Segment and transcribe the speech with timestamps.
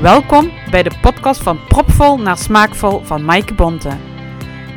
[0.00, 3.90] Welkom bij de podcast van Propvol naar Smaakvol van Maaike Bonte.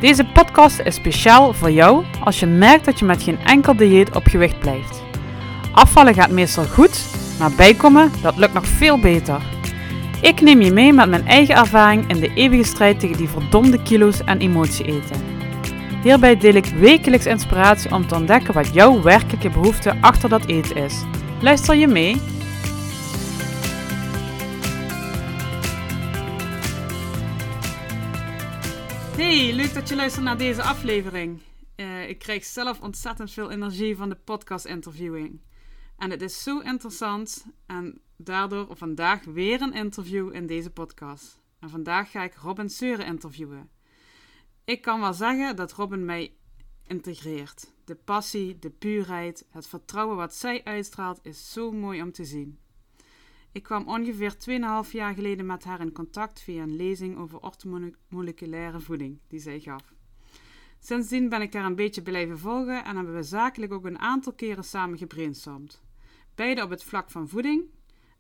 [0.02, 4.16] Deze podcast is speciaal voor jou als je merkt dat je met geen enkel dieet
[4.16, 5.02] op gewicht blijft.
[5.72, 7.06] Afvallen gaat meestal goed,
[7.40, 9.42] maar bijkomen dat lukt nog veel beter.
[10.22, 13.84] Ik neem je mee met mijn eigen ervaring in de eeuwige strijd tegen die verdomde
[13.84, 15.22] kilo's en emotie eten.
[16.02, 20.76] Hierbij deel ik wekelijks inspiratie om te ontdekken wat jouw werkelijke behoefte achter dat eten
[20.76, 21.04] is.
[21.42, 22.22] Luister je mee?
[29.34, 31.42] Hey, leuk dat je luistert naar deze aflevering.
[31.76, 35.42] Uh, ik krijg zelf ontzettend veel energie van de podcast interviewing.
[35.98, 41.40] En het is zo interessant en daardoor vandaag weer een interview in deze podcast.
[41.60, 43.70] En vandaag ga ik Robin Seuren interviewen.
[44.66, 46.34] Ik kan wel zeggen dat Robin mij
[46.88, 47.74] integreert.
[47.86, 52.60] De passie, de puurheid, het vertrouwen wat zij uitstraalt is zo mooi om te zien.
[53.54, 54.36] Ik kwam ongeveer
[54.86, 59.60] 2,5 jaar geleden met haar in contact via een lezing over orthomoleculaire voeding die zij
[59.60, 59.94] gaf.
[60.80, 64.34] Sindsdien ben ik haar een beetje blijven volgen en hebben we zakelijk ook een aantal
[64.34, 65.82] keren samen gebrainstormd.
[66.36, 67.64] Beide op het vlak van voeding,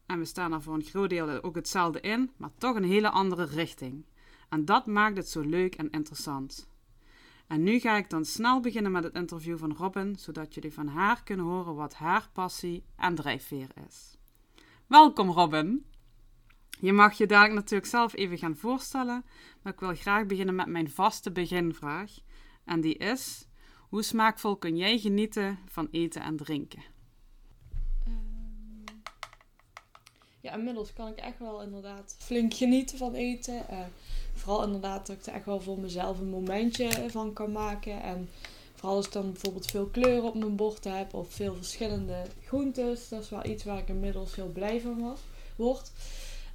[0.06, 3.10] en we staan er voor een groot deel ook hetzelfde in, maar toch een hele
[3.10, 4.06] andere richting.
[4.50, 6.68] En dat maakt het zo leuk en interessant.
[7.48, 10.88] En nu ga ik dan snel beginnen met het interview van Robin, zodat jullie van
[10.88, 14.18] haar kunnen horen wat haar passie en drijfveer is.
[14.88, 15.86] Welkom Robin.
[16.80, 19.26] Je mag je dadelijk natuurlijk zelf even gaan voorstellen,
[19.62, 22.12] maar ik wil graag beginnen met mijn vaste beginvraag.
[22.66, 23.48] En die is:
[23.90, 26.84] hoe smaakvol kun jij genieten van eten en drinken?
[28.06, 28.96] Ehm,
[30.40, 33.66] ja, inmiddels kan ik echt wel inderdaad flink genieten van eten.
[33.72, 33.80] Uh,
[34.34, 38.02] vooral inderdaad dat ik er echt wel voor mezelf een momentje van kan maken.
[38.02, 38.30] En
[38.84, 43.10] vooral als ik dan bijvoorbeeld veel kleuren op mijn bord heb of veel verschillende groentes.
[43.10, 45.20] Dat is wel iets waar ik inmiddels heel blij van was,
[45.56, 45.92] word.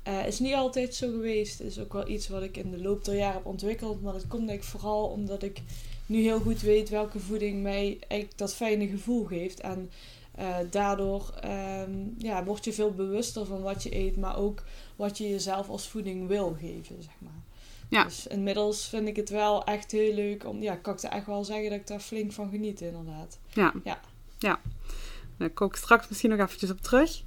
[0.09, 1.61] Uh, is niet altijd zo geweest.
[1.61, 4.03] Is ook wel iets wat ik in de loop der jaren heb ontwikkeld.
[4.03, 5.63] Maar dat komt denk ik vooral omdat ik
[6.07, 9.61] nu heel goed weet welke voeding mij eigenlijk dat fijne gevoel geeft.
[9.61, 9.91] En
[10.39, 14.63] uh, daardoor um, ja, word je veel bewuster van wat je eet, maar ook
[14.97, 17.48] wat je jezelf als voeding wil geven, zeg maar.
[17.89, 18.05] Ja.
[18.05, 20.47] Dus inmiddels vind ik het wel echt heel leuk.
[20.47, 23.39] Om, ja, kan ik er echt wel zeggen dat ik daar flink van geniet, inderdaad.
[23.53, 23.73] Ja.
[23.85, 24.01] Ja.
[24.39, 24.61] ja.
[25.39, 27.23] Daar kom ik straks misschien nog eventjes op terug.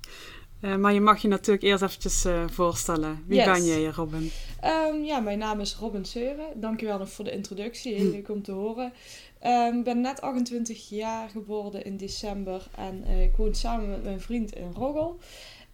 [0.62, 3.24] Uh, maar je mag je natuurlijk eerst eventjes uh, voorstellen.
[3.28, 4.32] Wie ben jij, Robin?
[4.64, 6.46] Um, ja, mijn naam is Robin Seuren.
[6.56, 7.94] Dankjewel nog voor de introductie.
[7.94, 8.12] Heel hm.
[8.12, 8.94] leuk om te horen.
[9.40, 12.68] Ehm, ik ben net 28 jaar geworden in december.
[12.76, 15.20] En uh, ik woon samen met mijn vriend in Roggel.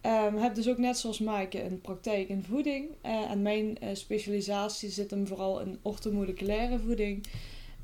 [0.02, 2.88] Um, heb dus ook net zoals Maaike een praktijk in voeding.
[3.06, 7.26] Uh, en mijn uh, specialisatie zit hem vooral in orthomoleculaire voeding.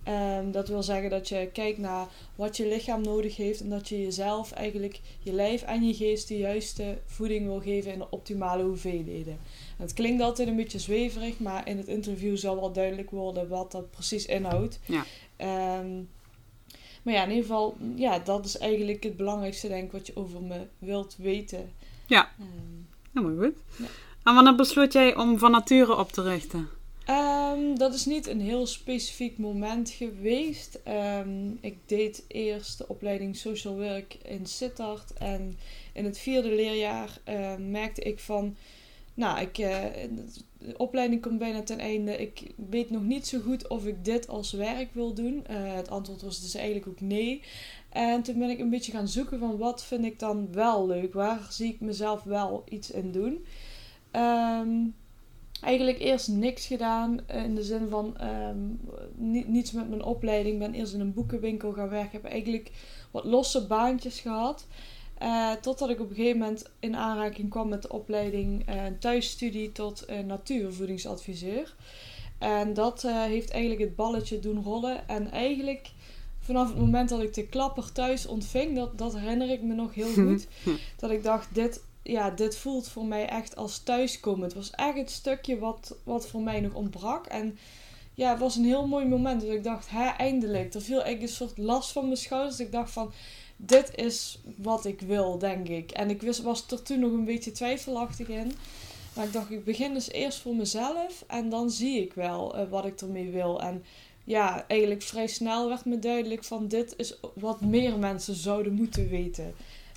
[0.08, 3.88] Um, dat wil zeggen dat je kijkt naar wat je lichaam nodig heeft en dat
[3.88, 8.10] je jezelf eigenlijk, je lijf en je geest de juiste voeding wil geven in de
[8.10, 9.38] optimale hoeveelheden.
[9.76, 13.72] het klinkt altijd een beetje zweverig, maar in het interview zal wel duidelijk worden wat
[13.72, 14.78] dat precies inhoudt.
[14.86, 15.04] Ja.
[15.78, 16.08] Um,
[17.02, 20.16] maar ja, in ieder geval, ja, dat is eigenlijk het belangrijkste denk ik wat je
[20.16, 21.72] over me wilt weten.
[22.06, 23.56] Ja, um, helemaal goed.
[23.76, 23.87] Ja.
[24.22, 26.69] En wanneer besloot jij om van nature op te richten?
[27.10, 30.81] Um, dat is niet een heel specifiek moment geweest.
[30.88, 35.12] Um, ik deed eerst de opleiding Social Work in Sittard.
[35.12, 35.59] En
[35.93, 38.56] in het vierde leerjaar uh, merkte ik van...
[39.14, 39.84] Nou, ik, uh,
[40.59, 42.16] de opleiding komt bijna ten einde.
[42.16, 45.44] Ik weet nog niet zo goed of ik dit als werk wil doen.
[45.50, 47.43] Uh, het antwoord was dus eigenlijk ook nee.
[47.94, 51.12] En toen ben ik een beetje gaan zoeken van wat vind ik dan wel leuk?
[51.15, 53.44] Waar zie ik mezelf wel iets in doen?
[54.12, 54.94] Um,
[55.60, 57.21] eigenlijk eerst niks gedaan.
[57.27, 58.81] Eh, in de zin van um,
[59.47, 60.59] niets met mijn opleiding.
[60.59, 62.21] Ben eerst in een boekenwinkel gaan werken.
[62.22, 62.71] Heb eigenlijk
[63.10, 64.66] wat losse baantjes gehad.
[65.22, 69.72] Uh, totdat ik op een gegeven moment in aanraking kwam met de opleiding uh, thuisstudie
[69.72, 71.75] tot uh, natuurvoedingsadviseur.
[72.38, 75.09] En dat heeft eigenlijk het balletje doen rollen.
[75.09, 75.91] En eigenlijk
[76.44, 79.94] vanaf het moment dat ik de klapper thuis ontving, dat, dat herinner ik me nog
[79.94, 80.46] heel goed.
[80.99, 84.43] dat ik dacht, dit, ja, dit voelt voor mij echt als thuiskomen.
[84.43, 87.26] Het was echt het stukje wat, wat voor mij nog ontbrak.
[87.26, 87.58] En
[88.14, 89.41] ja, het was een heel mooi moment.
[89.41, 90.75] Dat ik dacht, hè, eindelijk.
[90.75, 92.61] Er viel eigenlijk een soort last van mijn schouders.
[92.61, 93.12] ik dacht van,
[93.56, 95.91] dit is wat ik wil, denk ik.
[95.91, 98.52] En ik wist, was er toen nog een beetje twijfelachtig in.
[99.14, 101.25] Maar ik dacht, ik begin dus eerst voor mezelf.
[101.26, 103.61] En dan zie ik wel uh, wat ik ermee wil.
[103.61, 103.85] En
[104.25, 109.09] ja, eigenlijk vrij snel werd me duidelijk van dit is wat meer mensen zouden moeten
[109.09, 109.55] weten.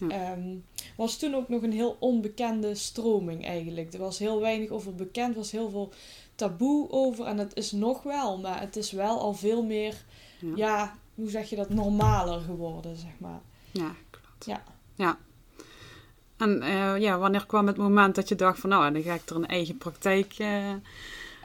[0.08, 0.32] Ja.
[0.32, 0.64] Um,
[0.96, 3.94] was toen ook nog een heel onbekende stroming eigenlijk.
[3.94, 5.94] Er was heel weinig over bekend, er was heel veel
[6.36, 7.26] taboe over.
[7.26, 9.96] En het is nog wel, maar het is wel al veel meer,
[10.40, 13.42] ja, ja hoe zeg je dat, normaler geworden, zeg maar.
[13.72, 14.46] Ja, klopt.
[14.46, 14.64] Ja.
[14.96, 15.18] ja.
[16.38, 19.30] En eh, ja, wanneer kwam het moment dat je dacht van nou, dan ga ik
[19.30, 20.34] er een eigen praktijk...
[20.38, 20.74] eh,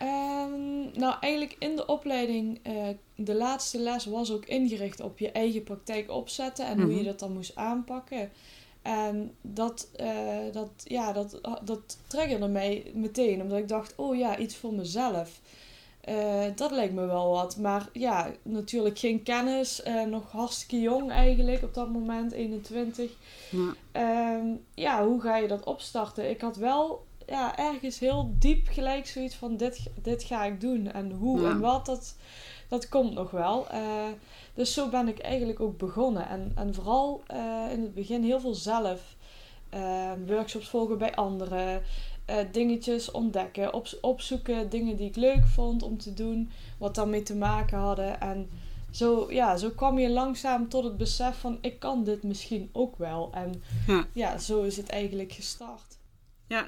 [0.02, 2.72] Ehm, nou, eigenlijk in de opleiding, eh,
[3.14, 6.98] de laatste les was ook ingericht op je eigen praktijk opzetten en hoe Mhm.
[6.98, 8.30] je dat dan moest aanpakken.
[8.82, 14.38] En dat, eh, dat, ja, dat, dat triggerde mij meteen, omdat ik dacht, oh ja,
[14.38, 15.40] iets voor mezelf.
[16.00, 17.56] Eh, dat lijkt me wel wat.
[17.56, 23.10] Maar ja, natuurlijk geen kennis, nog hartstikke jong eigenlijk op dat moment, 21.
[23.50, 23.74] ja.
[23.92, 26.30] Ehm, ja, hoe ga je dat opstarten?
[26.30, 30.92] Ik had wel ja, ergens heel diep gelijk zoiets van dit, dit ga ik doen.
[30.92, 31.50] En hoe Ja.
[31.50, 32.16] en wat, dat,
[32.68, 33.68] dat komt nog wel.
[33.68, 34.06] Eh,
[34.54, 36.28] dus zo ben ik eigenlijk ook begonnen.
[36.28, 39.16] En, en vooral eh, in het begin heel veel zelf.
[39.70, 41.82] eh, workshops volgen bij anderen.
[42.52, 47.34] dingetjes ontdekken, op, opzoeken, dingen die ik leuk vond om te doen, wat daarmee te
[47.36, 48.20] maken hadden.
[48.20, 48.50] En
[48.90, 52.96] zo, ja, zo kwam je langzaam tot het besef van ik kan dit misschien ook
[52.96, 53.30] wel.
[53.32, 54.06] En Ja.
[54.12, 55.98] ja, zo is het eigenlijk gestart.
[56.46, 56.66] Ja.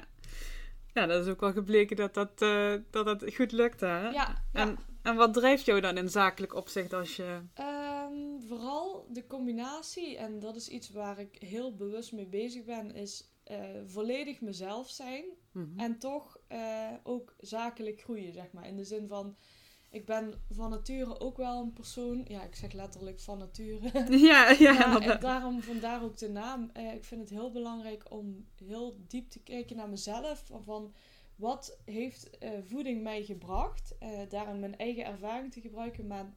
[0.95, 3.85] Ja, dat is ook wel gebleken dat dat, eh, dat, dat goed lukte.
[3.85, 4.09] Hè?
[4.09, 4.37] Ja, ja.
[4.51, 7.39] En, en wat drijft jou dan in zakelijk opzicht als je...
[7.53, 8.13] Ehm,
[8.47, 13.29] vooral de combinatie, en dat is iets waar ik heel bewust mee bezig ben, is
[13.43, 15.25] eh, volledig mezelf zijn
[15.55, 15.79] Mhm.
[15.79, 18.67] en toch eh, ook zakelijk groeien, zeg maar.
[18.67, 19.35] In de zin van,
[19.95, 24.07] ik ben van nature ook wel een persoon, ja, ik zeg letterlijk van nature.
[24.27, 26.69] Ja, ja, en daarom, vandaar ook de naam.
[26.73, 30.51] Eh, ik vind het heel belangrijk om heel diep te kijken naar mezelf.
[30.63, 30.93] Van,
[31.35, 33.95] wat heeft eh, voeding mij gebracht?
[33.99, 36.07] Eh daarin mijn eigen ervaring te gebruiken.
[36.07, 36.33] Maar,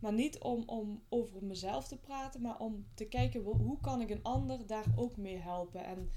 [0.00, 2.40] maar niet om, om over mezelf te praten.
[2.40, 5.84] Maar om te kijken hoe kan ik een ander daar ook mee helpen.
[5.84, 6.10] En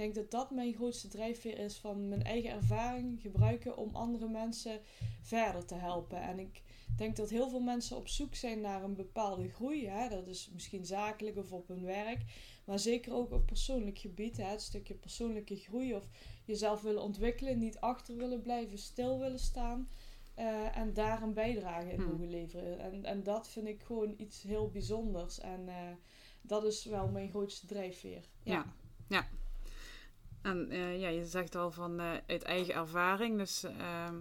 [0.00, 1.76] denk dat dat mijn grootste drijfveer is.
[1.76, 4.80] Van mijn eigen ervaring gebruiken om andere mensen
[5.22, 6.22] verder te helpen.
[6.22, 6.62] En ik
[6.96, 9.86] denk dat heel veel mensen op zoek zijn naar een bepaalde groei.
[9.88, 10.08] Hè?
[10.08, 12.20] Dat is misschien zakelijk of op hun werk.
[12.64, 14.36] Maar zeker ook op persoonlijk gebied.
[14.36, 14.44] Hè?
[14.44, 16.08] Het stukje persoonlijke groei of
[16.44, 17.58] jezelf willen ontwikkelen.
[17.58, 19.88] Niet achter willen blijven, stil willen staan.
[20.34, 22.10] eh, en daar een bijdrage in Hmm.
[22.10, 22.78] mogen leveren.
[22.80, 25.40] En, en dat vind ik gewoon iets heel bijzonders.
[25.40, 25.74] En eh,
[26.42, 28.24] dat is wel mijn grootste drijfveer.
[28.42, 28.74] Ja.
[29.08, 29.28] ja.
[30.42, 33.38] En eh, ja, je zegt al van eh, uit eigen ervaring.
[33.38, 34.14] Dus ehm,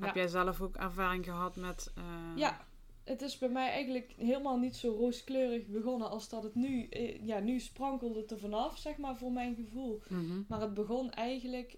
[0.00, 1.92] heb jij zelf ook ervaring gehad met...
[1.96, 2.64] eh, Ja,
[3.04, 6.88] het is bij mij eigenlijk helemaal niet zo rooskleurig begonnen als dat het nu...
[7.22, 10.02] Ja, nu sprankelde het er vanaf, zeg maar, voor mijn gevoel.
[10.08, 10.40] mhm.
[10.48, 11.76] Maar het begon eigenlijk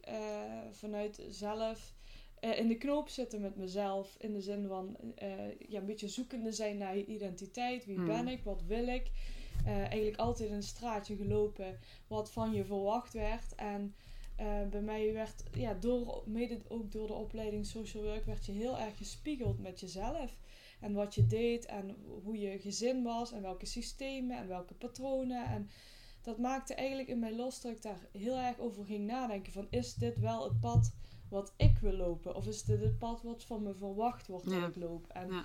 [0.72, 1.92] vanuit zelf
[2.40, 4.16] in de knoop zitten met mezelf.
[4.18, 4.96] In de zin van
[5.68, 7.84] ja, een beetje zoekende zijn naar je identiteit.
[7.84, 8.06] Wie Hmm.
[8.06, 8.42] ben ik?
[8.44, 9.10] Wat wil ik?
[9.64, 13.54] Eh, eigenlijk altijd een straatje gelopen wat van je verwacht werd.
[13.54, 13.94] En
[14.36, 18.52] eh, bij mij werd, ja, door, mede ook door de opleiding social work, werd je
[18.52, 20.38] heel erg gespiegeld met jezelf.
[20.80, 25.46] En wat je deed en hoe je gezin was en welke systemen en welke patronen.
[25.46, 25.70] En
[26.22, 29.52] dat maakte eigenlijk in mij los dat ik daar heel erg over ging nadenken.
[29.52, 30.92] Van is dit wel het pad
[31.28, 32.34] wat ik wil lopen?
[32.34, 34.60] Of is dit het pad wat van me verwacht wordt Ja.
[34.60, 35.06] dat ik loop?
[35.08, 35.44] En Ja.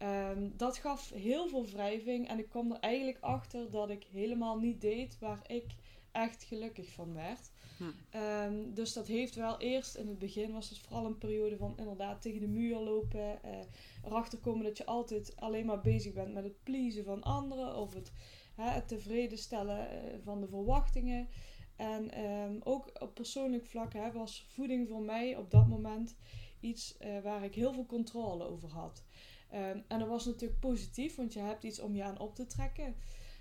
[0.00, 2.28] Ehm, dat gaf heel veel wrijving.
[2.28, 5.64] En ik kwam er eigenlijk achter dat ik helemaal niet deed waar ik
[6.12, 7.50] echt gelukkig van werd.
[7.78, 7.92] Ja.
[8.10, 11.74] Ehm, dus dat heeft wel eerst in het begin was het vooral een periode van
[11.76, 13.42] inderdaad tegen de muur lopen.
[13.42, 13.58] eh,
[14.04, 17.76] erachter komen dat je altijd alleen maar bezig bent met het pleasen van anderen.
[17.76, 18.12] Of het,
[18.54, 21.28] hè, het tevreden stellen eh, van de verwachtingen.
[21.76, 26.16] En ehm, ook op persoonlijk vlak hè, was voeding voor mij op dat moment
[26.60, 29.04] iets eh, waar ik heel veel controle over had.
[29.50, 32.46] Ehm, en dat was natuurlijk positief, want je hebt iets om je aan op te
[32.46, 32.94] trekken.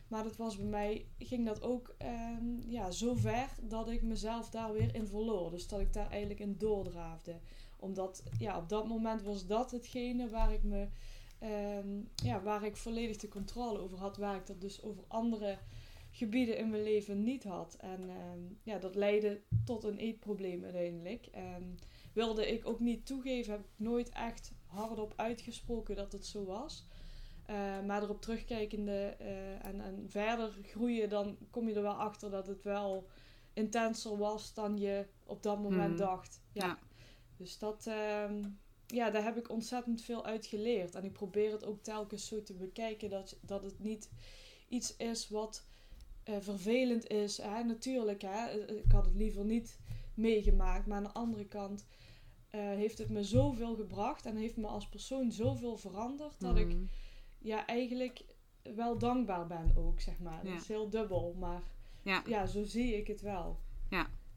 [0.07, 4.49] Maar dat was bij mij, ging dat ook ehm, ja, zo ver dat ik mezelf
[4.49, 5.51] daar weer in verloor.
[5.51, 7.39] Dus dat ik daar eigenlijk in doordraafde.
[7.79, 10.87] Omdat ja, op dat moment was dat hetgene waar ik me
[11.39, 14.17] ehm, ja, waar ik volledig de controle over had.
[14.17, 15.57] Waar ik dat dus over andere
[16.11, 17.75] gebieden in mijn leven niet had.
[17.79, 18.09] En
[18.63, 21.29] ja, dat leidde tot een eetprobleem uiteindelijk.
[22.13, 26.85] Wilde ik ook niet toegeven, heb ik nooit echt hardop uitgesproken dat het zo was.
[27.45, 32.29] Eh, maar erop terugkijkende eh, en, en verder groeien, dan kom je er wel achter
[32.31, 33.07] dat het wel
[33.53, 35.97] intenser was dan je op dat moment Mhm.
[35.97, 36.41] dacht.
[36.51, 36.65] Ja.
[36.65, 36.79] Ja.
[37.37, 38.43] Dus dat, ehm,
[38.87, 40.95] ja, daar heb ik ontzettend veel uit geleerd.
[40.95, 44.09] En ik probeer het ook telkens zo te bekijken dat, dat het niet
[44.67, 45.67] iets is wat
[46.23, 47.37] eh, vervelend is.
[47.37, 47.63] Hè?
[47.63, 48.49] Natuurlijk, hè?
[48.67, 49.79] ik had het liever niet
[50.13, 50.85] meegemaakt.
[50.87, 51.85] Maar aan de andere kant
[52.49, 56.67] eh, heeft het me zoveel gebracht en heeft me als persoon zoveel veranderd dat ik
[56.67, 56.83] Mhm.
[57.39, 58.21] ja, eigenlijk
[58.75, 60.45] wel dankbaar ben ook, zeg maar.
[60.45, 60.51] Ja.
[60.51, 61.61] Dat is heel dubbel, maar
[62.01, 62.23] Ja.
[62.25, 63.59] ja, zo zie ik het wel.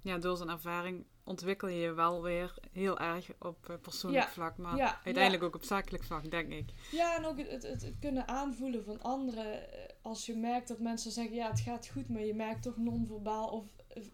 [0.04, 4.30] ja, door zijn ervaring ontwikkel je je wel weer heel erg op eh, persoonlijk Ja.
[4.30, 4.56] vlak.
[4.56, 6.70] Maar Ja, uiteindelijk ook op zakelijk vlak, denk ik.
[6.90, 9.72] Ja, en ook het, het, het, het kunnen aanvoelen van anderen.
[9.72, 12.76] eh, Als je merkt dat mensen zeggen, ja, het gaat goed, maar je merkt toch
[12.76, 13.64] non-verbaal of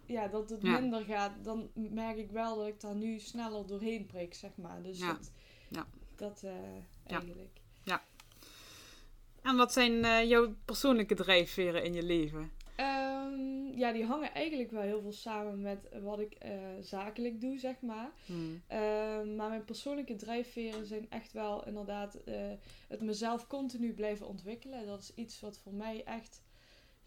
[0.06, 0.80] ja, dat het Ja.
[0.80, 4.82] minder gaat, dan merk ik wel dat ik daar nu sneller doorheen prik, zeg maar.
[4.82, 5.12] Dus Ja.
[5.12, 5.30] dat,
[5.68, 5.86] Ja.
[6.16, 6.52] dat eh,
[7.06, 7.60] eigenlijk.
[9.42, 12.50] En wat zijn eh, jouw persoonlijke drijfveren in je leven?
[12.76, 17.58] Ehm, ja, die hangen eigenlijk wel heel veel samen met wat ik eh, zakelijk doe,
[17.58, 18.10] zeg maar.
[18.26, 18.62] Hmm.
[18.66, 22.18] Ehm, maar mijn persoonlijke drijfveren zijn echt wel inderdaad
[22.88, 24.86] het mezelf continu blijven ontwikkelen.
[24.86, 26.42] Dat is iets wat voor mij echt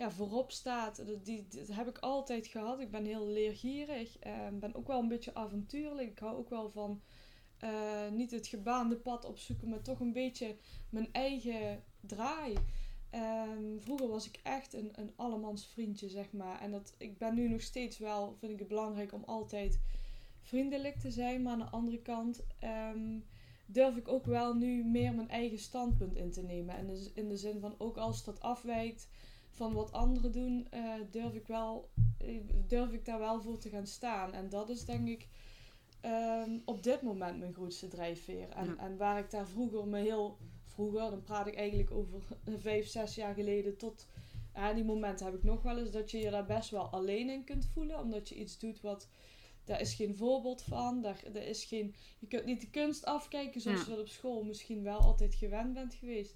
[0.02, 1.06] ja, voorop staat.
[1.08, 2.80] Dat, die, heb ik altijd gehad.
[2.80, 4.16] Ik ben heel leergierig.
[4.52, 6.10] Ik ben ook wel een beetje avontuurlijk.
[6.10, 7.02] Ik hou ook wel van
[7.58, 10.56] eh, niet het gebaande pad opzoeken, maar toch een beetje
[10.90, 12.58] mijn eigen draai.
[13.10, 16.62] Ehm, vroeger was ik echt een, een allemans vriendje, zeg maar.
[16.62, 19.80] En dat, ik ben nu nog steeds wel, vind ik het belangrijk om altijd
[20.42, 21.42] vriendelijk te zijn.
[21.42, 23.20] Maar aan de andere kant ehm,
[23.66, 26.76] durf ik ook wel nu meer mijn eigen standpunt in te nemen.
[26.76, 29.08] En dus in de zin van ook als dat afwijkt
[29.62, 32.28] van wat anderen doen, eh, durf, ik wel, eh,
[32.68, 34.34] durf ik daar wel voor te gaan staan.
[34.34, 35.28] En dat is denk ik
[36.02, 38.50] ehm, op dit moment mijn grootste drijfveer.
[38.50, 38.76] En, Ja.
[38.78, 40.38] en waar ik daar vroeger me heel...
[40.66, 42.22] Vroeger, dan praat ik eigenlijk over
[42.68, 44.08] vijf, zes jaar geleden tot...
[44.54, 47.30] Ja, die momenten heb ik nog wel eens dat je je daar best wel alleen
[47.30, 48.00] in kunt voelen.
[48.00, 49.08] Omdat je iets doet wat...
[49.64, 51.02] Daar is geen voorbeeld van.
[51.02, 53.84] Daar, daar is geen, je kunt niet de kunst afkijken zoals Ja.
[53.86, 56.36] je dat op school misschien wel altijd gewend bent geweest.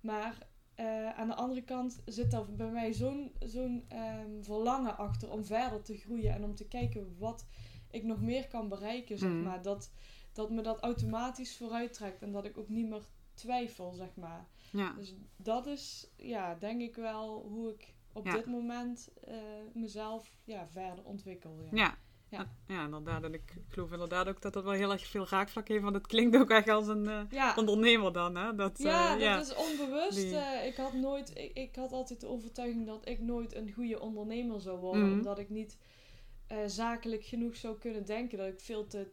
[0.00, 0.38] Maar
[0.74, 5.44] eh, aan de andere kant zit er bij mij zo'n zo'n ehm, verlangen achter om
[5.44, 6.32] verder te groeien.
[6.32, 7.46] En om te kijken wat
[7.90, 9.42] ik nog meer kan bereiken, zeg Mhm.
[9.42, 9.62] maar.
[9.62, 9.92] Dat,
[10.32, 12.22] dat me dat automatisch vooruit trekt.
[12.22, 14.46] En dat ik ook niet meer twijfel, zeg maar.
[14.72, 14.92] Ja.
[14.92, 18.32] Dus dat is, ja, denk ik wel hoe ik op Ja.
[18.32, 19.34] dit moment eh,
[19.74, 21.58] mezelf ja, verder ontwikkel.
[21.62, 21.68] Ja.
[21.76, 21.98] Ja.
[22.34, 22.74] Ja.
[22.74, 22.84] Ja.
[22.84, 23.22] inderdaad.
[23.22, 25.82] En ik, geloof inderdaad ook dat dat wel heel erg veel raakvlak heeft.
[25.82, 28.36] Want het klinkt ook echt als een eh, Ja, ondernemer dan.
[28.36, 28.54] Hè?
[28.54, 30.16] Dat, ja, eh, dat is onbewust.
[30.16, 33.72] Die- Eh, ik, had nooit, ik, ik had altijd de overtuiging dat ik nooit een
[33.72, 35.04] goede ondernemer zou worden.
[35.08, 35.12] Mhm.
[35.12, 35.78] Omdat ik niet
[36.66, 38.38] zakelijk genoeg zou kunnen denken.
[38.38, 39.10] Dat ik veel te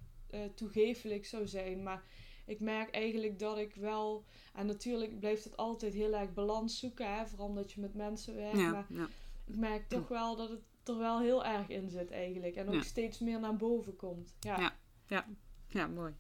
[0.55, 1.83] toegefelijk zou zijn.
[1.83, 2.03] Maar
[2.45, 4.23] ik merk eigenlijk dat ik wel...
[4.53, 7.15] En natuurlijk blijft het altijd heel erg balans zoeken.
[7.15, 7.25] Hè?
[7.27, 8.57] Vooral omdat je met mensen werkt.
[8.57, 9.07] ja, Maar ja.
[9.45, 12.55] ik merk toch wel dat het er wel heel erg in zit eigenlijk.
[12.55, 12.81] En ook Ja.
[12.81, 14.35] steeds meer naar boven komt.
[14.39, 14.73] Ja.
[15.07, 15.25] Ja.
[15.67, 16.13] ja, mooi.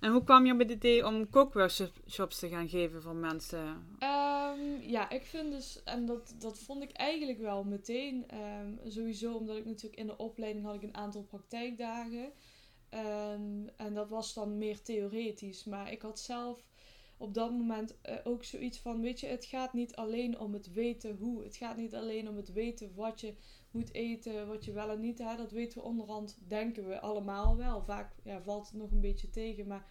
[0.00, 3.86] En hoe kwam je op het idee om kookworkshops te gaan geven voor mensen?
[3.98, 9.34] Ehm, ja, ik vind dus, en dat, dat vond ik eigenlijk wel meteen, ehm, sowieso
[9.34, 12.32] omdat ik natuurlijk in de opleiding had ik een aantal praktijkdagen.
[12.88, 16.64] Ehm, en dat was dan meer theoretisch, maar ik had zelf
[17.22, 20.72] op dat moment eh, ook zoiets van, weet je, het gaat niet alleen om het
[20.72, 21.44] weten hoe.
[21.44, 23.34] Het gaat niet alleen om het weten wat je
[23.70, 25.18] moet eten, wat je wel en niet.
[25.18, 25.36] Hè.
[25.36, 27.82] Dat weten we onderhand, denken we allemaal wel.
[27.82, 29.86] Vaak ja, valt het nog een beetje tegen, maar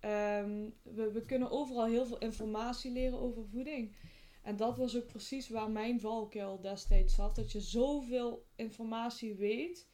[0.00, 3.96] ehm, we, we kunnen overal heel veel informatie leren over voeding.
[4.42, 7.36] En dat was ook precies waar mijn valkuil destijds zat.
[7.36, 9.88] Dat je zoveel informatie weet.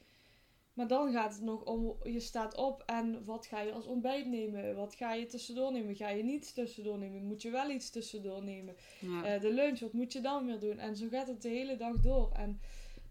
[0.74, 4.26] Maar dan gaat het nog om, je staat op en wat ga je als ontbijt
[4.26, 4.76] nemen?
[4.76, 5.96] Wat ga je tussendoor nemen?
[5.96, 7.24] Ga je niets tussendoor nemen?
[7.24, 8.74] Moet je wel iets tussendoor nemen?
[9.00, 9.24] Ja.
[9.24, 10.78] Eh, de lunch, wat moet je dan weer doen?
[10.78, 12.32] En zo gaat het de hele dag door.
[12.32, 12.60] En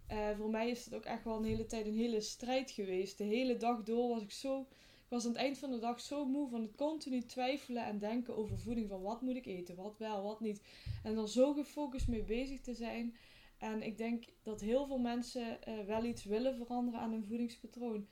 [0.08, 3.18] eh, voor mij is het ook echt wel een hele tijd een hele strijd geweest.
[3.18, 4.60] De hele dag door was ik zo...
[5.04, 8.00] Ik was aan het eind van de dag zo moe van het continu twijfelen en
[8.00, 8.90] denken over voeding.
[8.90, 10.62] Van wat moet ik eten, wat wel, wat niet.
[11.04, 13.16] En er zo gefocust mee bezig te zijn.
[13.64, 18.08] En ik denk dat heel veel mensen eh, wel iets willen veranderen aan hun voedingspatroon.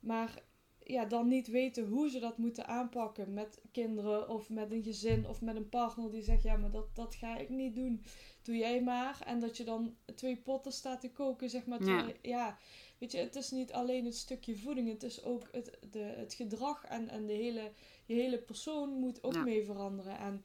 [0.00, 0.42] Maar
[0.84, 5.28] ja, dan niet weten hoe ze dat moeten aanpakken met kinderen of met een gezin
[5.28, 8.04] of met een partner die zegt, ja, maar dat, dat ga ik niet doen.
[8.42, 9.22] Doe jij maar.
[9.26, 11.82] En dat je dan twee potten staat te koken, zeg maar.
[12.22, 12.58] Ja.
[12.98, 16.34] weet je, het is niet alleen het stukje voeding, het is ook het, de, het
[16.34, 17.72] gedrag en, en de hele,
[18.06, 19.42] je hele persoon moet ook Ja.
[19.42, 20.18] mee veranderen.
[20.18, 20.44] En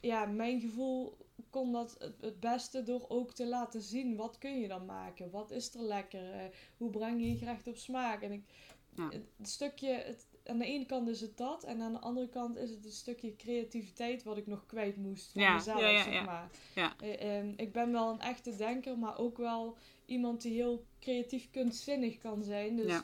[0.00, 1.16] ja, mijn gevoel
[1.50, 4.16] kon dat het, het beste door ook te laten zien.
[4.16, 5.30] Wat kun je dan maken?
[5.30, 6.32] Wat is er lekker?
[6.32, 6.44] Eh,
[6.76, 8.22] hoe breng je je gerecht op smaak?
[8.22, 8.42] En ik,
[8.96, 9.08] Ja.
[9.08, 11.64] het, het stukje, het, aan de ene kant is het dat.
[11.64, 15.32] En aan de andere kant is het een stukje creativiteit wat ik nog kwijt moest
[15.32, 16.50] van Ja, mezelf, ja, ja, zeg maar.
[16.74, 16.94] Ja.
[17.00, 19.76] Eh, ehm, ik ben wel een echte denker, maar ook wel
[20.06, 22.76] iemand die heel creatief kunstzinnig kan zijn.
[22.76, 23.00] Dus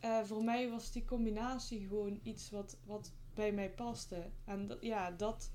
[0.00, 4.30] eh, voor mij was die combinatie gewoon iets wat, wat bij mij paste.
[4.44, 5.50] En dat, ja, dat,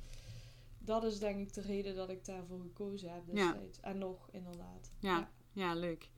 [0.86, 3.58] dat is denk ik de reden dat ik daarvoor gekozen heb Ja.
[3.82, 4.92] En nog, inderdaad.
[5.00, 6.10] Ja, ja, leuk.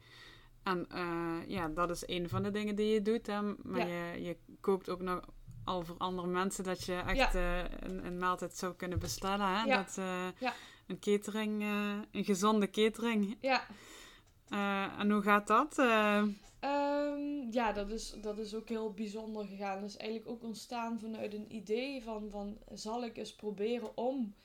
[0.63, 3.27] En eh, ja, dat is een van de dingen die je doet.
[3.27, 3.41] Hè?
[3.41, 5.19] Maar je, je kookt ook nog
[5.63, 9.59] al voor andere mensen dat je echt eh, een, een maaltijd zou kunnen bestellen.
[9.59, 9.75] Hè?
[9.75, 10.51] Dat, eh.
[10.87, 11.61] Een catering,
[12.11, 13.37] een gezonde catering.
[13.41, 13.67] Ja,
[14.99, 15.77] en hoe gaat dat?
[15.77, 16.23] Eh,
[16.65, 19.81] Ehm, ja, dat is, dat is ook heel bijzonder gegaan.
[19.81, 24.35] Dat is eigenlijk ook ontstaan vanuit een idee van, van zal ik eens proberen om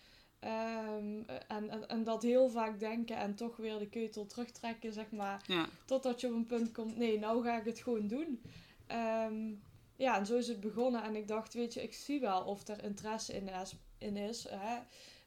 [0.40, 5.10] Ehm, en, en, en dat heel vaak denken en toch weer de keutel terugtrekken, zeg
[5.10, 5.44] maar.
[5.46, 5.68] Ja.
[5.84, 8.42] Totdat je op een punt komt, nee, nou ga ik het gewoon doen.
[8.86, 9.52] Ehm,
[9.96, 11.02] ja, en zo is het begonnen.
[11.02, 13.76] En ik dacht, weet je, ik zie wel of er interesse in is.
[13.98, 14.78] In is hè?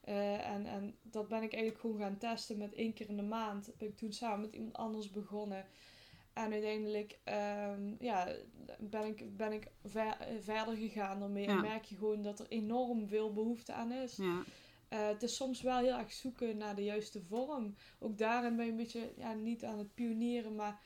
[0.02, 3.24] Eh, en, en dat ben ik eigenlijk gewoon gaan testen met één keer in de
[3.24, 3.72] maand.
[3.78, 5.66] Ben ik toen samen met iemand anders begonnen.
[6.34, 8.36] En uiteindelijk ehm, ja,
[8.80, 11.48] ben ik, ben ik ver, verder gegaan ermee.
[11.48, 14.16] En merk je gewoon dat er enorm veel behoefte aan is.
[14.16, 14.44] Ja.
[14.94, 17.76] Eh, het is soms wel heel erg zoeken naar de juiste vorm.
[18.00, 20.82] Ook daarin ben je een beetje ja, niet aan het pionieren, maar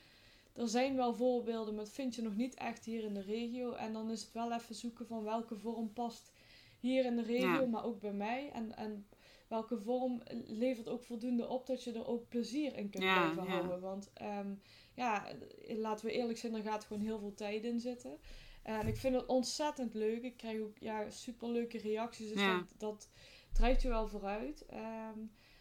[0.54, 3.74] er zijn wel voorbeelden, maar dat vind je nog niet echt hier in de regio.
[3.74, 6.32] En dan is het wel even zoeken van welke vorm past
[6.80, 7.66] hier in de regio, Ja.
[7.66, 8.52] maar ook bij mij.
[8.54, 9.08] En, en
[9.48, 13.44] welke vorm levert ook voldoende op dat je er ook plezier in kunt Ja, blijven
[13.44, 13.58] ja.
[13.58, 13.80] houden.
[13.82, 14.54] Want ehm,
[14.96, 15.26] ja,
[15.68, 18.18] laten we eerlijk zijn, er gaat gewoon heel veel tijd in zitten.
[18.64, 20.24] En ik vind het ontzettend leuk.
[20.24, 22.34] Ik krijg ook ja, superleuke reacties.
[22.34, 23.10] Dus dat, dat
[23.58, 24.66] drijft je wel vooruit.
[24.66, 25.20] Ehm,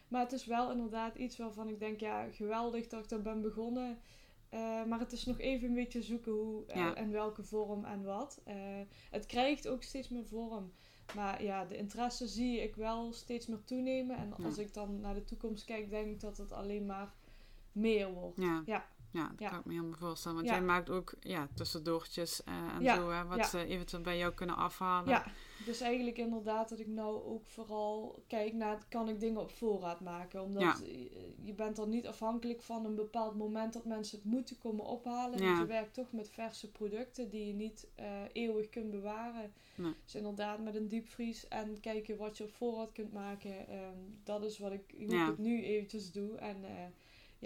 [0.08, 3.42] maar het is wel inderdaad iets waarvan ik denk, ja, geweldig dat ik daar ben
[3.42, 3.98] begonnen.
[4.48, 6.94] Eh, maar het is nog even een beetje zoeken hoe eh, Ja.
[6.94, 8.40] en welke vorm en wat.
[8.44, 8.54] Eh,
[9.10, 10.72] het krijgt ook steeds meer vorm.
[11.14, 14.16] Maar ja, de interesse zie ik wel steeds meer toenemen.
[14.16, 14.44] En Ja.
[14.44, 17.14] als ik dan naar de toekomst kijk, denk ik dat het alleen maar
[17.72, 18.36] meer wordt.
[18.40, 18.62] Ja.
[18.66, 18.86] Ja.
[19.16, 19.48] Ja, dat Ja.
[19.48, 20.36] kan ik me helemaal voorstellen.
[20.36, 20.54] Want Ja.
[20.56, 24.32] jij maakt ook ja, tussendoortjes eh, en Ja, zo, hè, wat ze eventueel bij jou
[24.34, 25.08] kunnen afhalen.
[25.10, 25.24] Ja,
[25.64, 30.00] dus eigenlijk inderdaad dat ik nou ook vooral kijk naar, kan ik dingen op voorraad
[30.00, 30.42] maken?
[30.42, 34.58] Omdat je- je bent er niet afhankelijk van een bepaald moment dat mensen het moeten
[34.58, 35.38] komen ophalen.
[35.44, 39.52] Want je werkt toch met verse producten die je niet eh, eeuwig kunt bewaren.
[39.74, 39.94] Nee.
[40.04, 43.68] Dus inderdaad met een diepvries en kijken wat je op voorraad kunt maken.
[43.68, 45.22] Ehm, dat is wat ik, hoe Ja.
[45.22, 46.34] ik het nu eventjes doe.
[46.36, 46.70] En eh,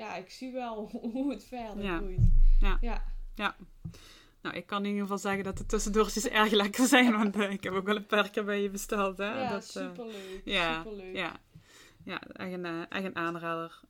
[0.00, 1.96] ja, ik zie wel hoe het verder Ja.
[1.96, 2.30] groeit.
[2.60, 2.78] Ja.
[3.34, 3.56] ja.
[4.42, 7.12] Nou, ik kan in ieder geval zeggen dat de tussendoortjes erg lekker zijn.
[7.12, 9.18] Want eh, ik heb ook wel een paar keer bij je besteld.
[9.18, 9.42] Hè?
[9.42, 10.42] Ja, dat, eh, superleuk.
[10.44, 11.16] ja, superleuk.
[11.16, 11.36] ja,
[12.04, 13.80] ja, echt een, eh, echt een aanrader.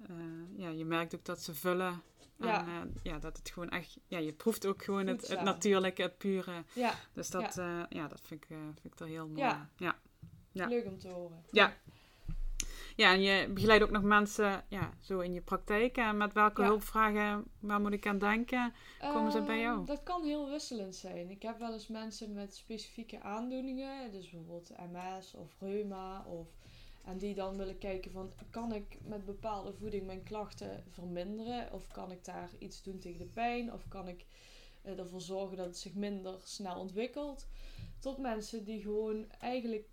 [0.56, 2.02] Ja, je merkt ook dat ze vullen.
[2.36, 2.66] Ja.
[2.66, 3.98] En ja, dat het gewoon echt...
[4.06, 6.64] Ja, je proeft ook gewoon het, natuurlijke, het pure.
[6.72, 6.94] ja.
[7.12, 7.86] Dus dat, ja.
[7.88, 9.40] ja, dat vind ik, vind ik er heel mooi.
[9.40, 9.68] Ja.
[9.76, 9.98] ja.
[10.52, 10.66] Ja.
[10.66, 11.44] leuk om te horen.
[11.50, 11.76] Ja.
[13.00, 15.96] Ja, en je begeleidt ook nog mensen ja, zo in je praktijk.
[15.96, 16.66] En met welke Ja.
[16.68, 18.72] hulpvragen, waar moet ik aan denken?
[19.00, 19.76] Komen ze bij jou?
[19.76, 21.30] Ehm, Dat kan heel wisselend zijn.
[21.30, 26.48] Ik heb wel eens mensen met specifieke aandoeningen, dus bijvoorbeeld MS of reuma, of,
[27.04, 31.72] en die dan willen kijken van, kan ik met bepaalde voeding mijn klachten verminderen?
[31.72, 33.72] Of kan ik daar iets doen tegen de pijn?
[33.72, 34.24] Of kan ik
[34.82, 37.46] eh, ervoor zorgen dat het zich minder snel ontwikkelt?
[37.98, 39.88] Tot mensen die gewoon eigenlijk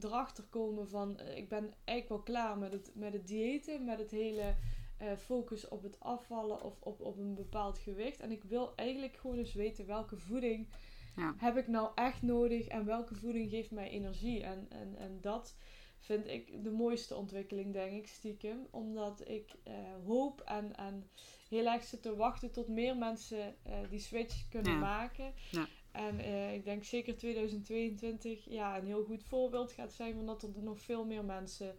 [0.00, 3.98] erachter komen van, eh, ik ben eigenlijk wel klaar met het, met het diëten, met
[3.98, 4.54] het hele
[4.98, 8.20] eh, focus op het afvallen of op, op een bepaald gewicht.
[8.20, 10.68] En ik wil eigenlijk gewoon eens weten welke voeding
[11.16, 11.34] Ja.
[11.36, 14.42] heb ik nou echt nodig en welke voeding geeft mij energie.
[14.42, 15.56] En, en, en dat
[15.98, 18.66] vind ik de mooiste ontwikkeling, denk ik, stiekem.
[18.70, 19.74] Omdat ik eh,
[20.06, 21.08] hoop en, en
[21.48, 23.54] heel erg zit te wachten tot meer mensen
[23.90, 24.78] die switch kunnen Ja.
[24.78, 25.32] maken.
[25.50, 25.66] Ja.
[25.92, 30.42] En eh, ik denk zeker 2022 ja, een heel goed voorbeeld gaat zijn van dat
[30.42, 31.76] er nog veel meer mensen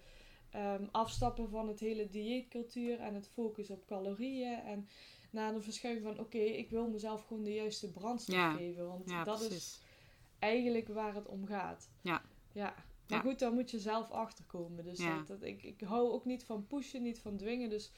[0.49, 4.59] ehm, afstappen van het hele dieetcultuur en het focus op calorieën.
[4.59, 4.87] En
[5.31, 8.51] naar de verschuiving van oké, ik wil mezelf gewoon de juiste brandstof Ja.
[8.55, 8.87] geven.
[8.87, 9.81] Want Ja, dat is
[10.39, 11.89] eigenlijk waar het om gaat.
[12.01, 12.21] Ja.
[12.53, 12.73] Ja.
[13.07, 13.29] Maar Ja.
[13.29, 14.83] goed, daar moet je zelf achter komen.
[14.83, 17.69] Dus dat, ik, ik hou ook niet van pushen, niet van dwingen.
[17.69, 17.91] Dus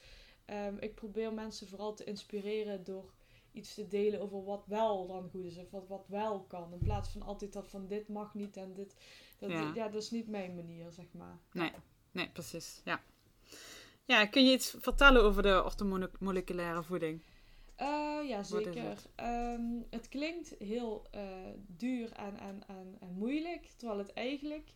[0.44, 3.12] ehm, ik probeer mensen vooral te inspireren door
[3.54, 5.58] iets te delen over wat wel dan goed is.
[5.58, 6.72] Of wat, wat wel kan.
[6.72, 8.96] In plaats van altijd dat van dit mag niet en dit.
[9.38, 9.72] Dat, Ja.
[9.74, 9.88] ja.
[9.88, 11.38] dat is niet mijn manier, zeg maar.
[11.52, 11.72] Nee,
[12.10, 12.80] nee, precies.
[12.84, 13.02] Ja.
[14.04, 17.22] ja, kun je iets vertellen over de orthomoleculaire voeding?
[17.76, 18.88] Eh, ja, zeker.
[18.88, 19.08] het?
[19.14, 21.22] Ehm, het klinkt heel eh,
[21.66, 24.72] duur en, en, en, en moeilijk, terwijl het eigenlijk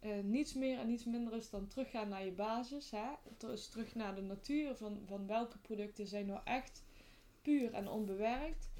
[0.00, 2.90] eh, niets meer en niets minder is dan teruggaan naar je basis.
[2.90, 3.08] Hè?
[3.38, 6.84] Dus terug naar de natuur van, van welke producten zijn nou echt
[7.42, 8.70] puur en onbewerkt.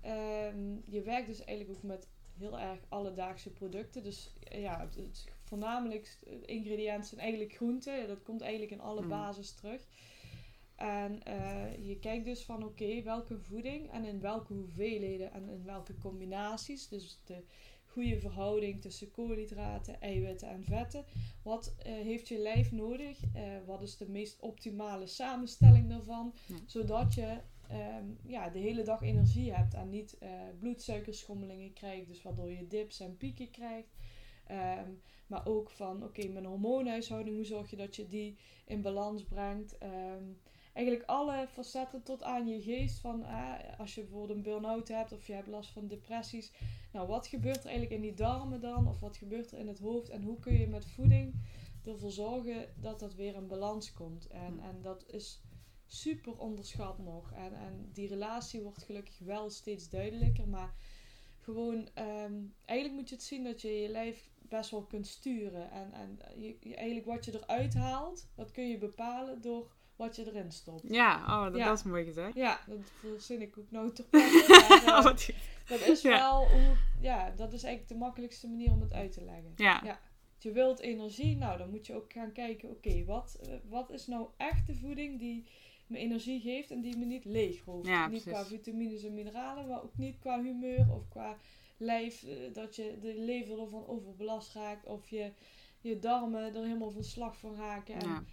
[0.00, 4.02] Ehm, je werkt dus eigenlijk ook met heel erg alledaagse producten.
[4.02, 8.08] Dus eh, ja, het, het voornamelijk ingrediënten zijn eigenlijk groenten.
[8.08, 9.08] Dat komt eigenlijk in alle Mm.
[9.08, 9.86] basis terug.
[10.76, 15.64] En eh, je kijkt dus van oké, welke voeding en in welke hoeveelheden en in
[15.64, 16.88] welke combinaties.
[16.88, 17.42] Dus de
[17.86, 21.04] goede verhouding tussen koolhydraten, eiwitten en vetten.
[21.42, 23.18] Wat eh, heeft je lijf nodig?
[23.34, 26.34] Eh, wat is de meest optimale samenstelling daarvan?
[26.46, 26.54] Ja.
[26.66, 27.38] Zodat je
[27.68, 32.06] ehm, ja, de hele dag energie hebt en niet eh, bloedsuikerschommelingen krijgt.
[32.06, 33.94] Dus waardoor je dips en pieken krijgt.
[34.46, 34.90] Ehm,
[35.26, 39.78] maar ook van, oké, mijn hormoonhuishouding, hoe zorg je dat je die in balans brengt?
[39.78, 40.24] Ehm,
[40.72, 42.98] eigenlijk alle facetten tot aan je geest.
[42.98, 46.52] Van eh, als je bijvoorbeeld een burn-out hebt of je hebt last van depressies.
[46.92, 48.88] Nou, wat gebeurt er eigenlijk in die darmen dan?
[48.88, 50.08] Of wat gebeurt er in het hoofd?
[50.08, 51.34] En hoe kun je met voeding
[51.84, 54.26] ervoor zorgen dat dat weer in balans komt.
[54.26, 55.42] En, en dat is
[55.86, 57.32] super onderschat nog.
[57.32, 60.48] En, en die relatie wordt gelukkig wel steeds duidelijker.
[60.48, 60.74] Maar
[61.40, 65.70] gewoon, ehm, eigenlijk moet je het zien dat je je lijf best wel kunt sturen.
[65.70, 70.16] En, en je, je- eigenlijk wat je eruit haalt, dat kun je bepalen door wat
[70.16, 70.82] je erin stopt.
[70.88, 71.64] Ja, oh, dat, Ja.
[71.64, 72.34] dat is mooi gezegd.
[72.34, 74.04] Ja, dat verzin ik ook plekke.
[74.10, 75.16] maar, eh, Oh,
[75.68, 76.10] dat is Ja.
[76.10, 79.52] wel hoe, ja, dat is eigenlijk de makkelijkste manier om het uit te leggen.
[79.56, 79.80] Ja.
[79.84, 80.00] Ja.
[80.38, 84.06] Je wilt energie, nou dan moet je ook gaan kijken, oké, wat, eh, wat is
[84.06, 85.46] nou echt de voeding die
[85.86, 87.64] me energie geeft en die me niet leeg.
[87.82, 91.36] Ja, niet qua vitamines en mineralen, maar ook niet qua humeur of qua
[91.76, 95.32] lijf, eh, dat je de lever ervan overbelast raakt of je,
[95.80, 97.94] je darmen er helemaal van slag van raken.
[97.94, 98.24] En Ja.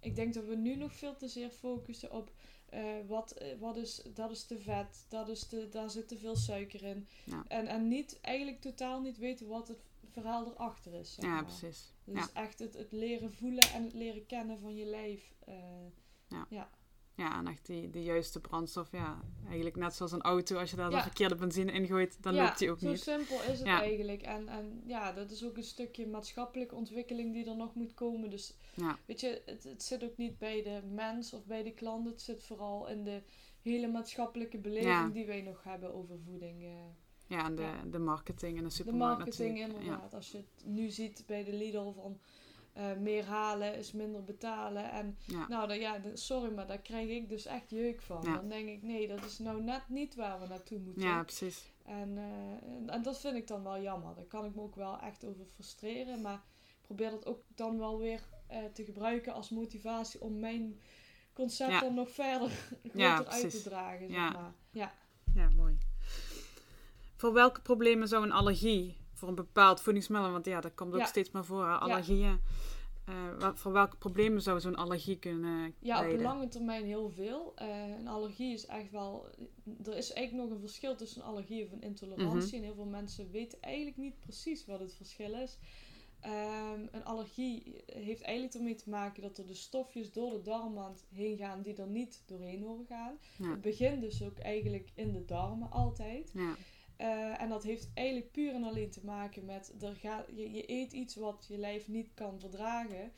[0.00, 2.32] ik denk dat we nu nog veel te zeer focussen op
[2.68, 6.16] eh, wat, eh, wat is, dat is te vet, dat is te, daar zit te
[6.18, 7.06] veel suiker in.
[7.24, 7.44] Ja.
[7.48, 9.78] En, en niet, eigenlijk totaal niet weten wat het
[10.10, 11.14] verhaal erachter is.
[11.14, 11.92] Zeg ja, precies.
[12.04, 12.42] Dus Ja.
[12.42, 15.34] echt het, het leren voelen en het leren kennen van je lijf.
[16.48, 16.70] Ja,
[17.28, 18.92] en echt die, de juiste brandstof.
[18.92, 20.56] Ja, eigenlijk net zoals een auto.
[20.58, 20.96] Als je daar Ja.
[20.96, 23.00] de verkeerde benzine ingooit, dan ja, loopt die ook zo niet.
[23.00, 23.80] simpel is het Ja.
[23.80, 24.22] eigenlijk.
[24.22, 28.30] En, en ja, dat is ook een stukje maatschappelijke ontwikkeling die er nog moet komen.
[28.30, 31.72] Dus Ja, weet je, het, het zit ook niet bij de mens of bij de
[31.72, 32.06] klant.
[32.08, 33.22] Het zit vooral in de
[33.62, 35.08] hele maatschappelijke beleving Ja.
[35.08, 36.62] die wij nog hebben over voeding.
[36.62, 36.70] eh.
[37.26, 37.82] ja en de, Ja.
[37.90, 39.80] de marketing en de de supermarkt marketing natuurlijk.
[39.84, 40.14] inderdaad.
[40.14, 42.18] Als je het nu ziet bij de Lidl van
[42.72, 44.90] eh, meer halen is minder betalen.
[44.90, 48.22] En Ja, nou, dan, ja, sorry, maar daar krijg ik dus echt jeuk van.
[48.22, 48.34] Ja.
[48.36, 51.02] Dan denk ik, nee, dat is nou net niet waar we naartoe moeten.
[51.02, 51.72] ja, precies.
[51.84, 54.14] En, eh, en, en dat vind ik dan wel jammer.
[54.14, 56.20] Daar kan ik me ook wel echt over frustreren.
[56.20, 60.80] Maar ik probeer dat ook dan wel weer eh, te gebruiken als motivatie om mijn
[61.32, 61.80] concept Ja.
[61.80, 62.50] dan nog verder
[62.92, 64.06] Ja, uit te dragen.
[64.08, 64.30] Zeg Ja.
[64.30, 64.52] maar.
[64.70, 64.92] ja.
[65.34, 65.78] Ja, mooi.
[67.16, 70.98] Voor welke problemen zou een allergie voor een bepaald voedingsmiddel, want ja, dat komt ook
[71.00, 71.06] Ja.
[71.06, 72.40] steeds maar voor, allergieën.
[73.04, 77.52] Eh, wa- voor welke problemen zou zo'n allergie kunnen Ja, op lange termijn heel veel.
[77.56, 79.28] Eh, een allergie is echt wel.
[79.84, 82.46] Er is eigenlijk nog een verschil tussen een allergie of een intolerantie.
[82.46, 82.56] Mhm.
[82.56, 85.58] En heel veel mensen weten eigenlijk niet precies wat het verschil is.
[86.20, 91.04] Ehm, een allergie heeft eigenlijk ermee te maken dat er de stofjes door de darmwand
[91.14, 93.18] heen gaan die er niet doorheen horen gaan.
[93.38, 93.50] Ja.
[93.50, 96.30] Het begint dus ook eigenlijk in de darmen altijd.
[96.34, 96.54] Ja,
[97.00, 100.70] Eh, en dat heeft eigenlijk puur en alleen te maken met, er gaat, je, je
[100.70, 103.12] eet iets wat je lijf niet kan verdragen.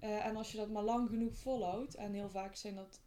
[0.00, 3.00] Eh, en als je dat maar lang genoeg volhoudt, en heel vaak zijn dat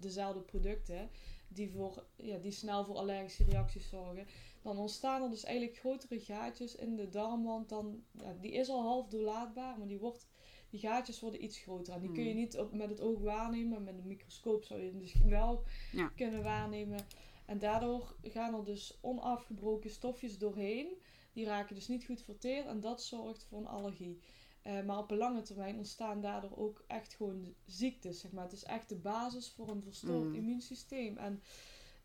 [0.00, 1.10] dezelfde producten,
[1.48, 4.26] die, voor, ja, die snel voor allergische reacties zorgen,
[4.62, 7.68] dan ontstaan er dus eigenlijk grotere gaatjes in de darmwand.
[7.68, 10.28] Dan, ja, die is al half doorlaatbaar, maar die, wordt,
[10.70, 11.94] die gaatjes worden iets groter.
[11.94, 12.38] En die kun je Hmm.
[12.38, 16.08] niet op, met het oog waarnemen, met een microscoop zou je het dus wel Ja.
[16.16, 17.00] kunnen waarnemen.
[17.52, 20.88] En daardoor gaan er dus onafgebroken stofjes doorheen.
[21.32, 24.18] Die raken dus niet goed verteerd en dat zorgt voor een allergie.
[24.62, 28.20] Eh, maar op een lange termijn ontstaan daardoor ook echt gewoon ziektes.
[28.20, 28.44] Zeg maar.
[28.44, 30.34] Het is echt de basis voor een verstoord Mm.
[30.34, 31.16] immuunsysteem.
[31.16, 31.42] En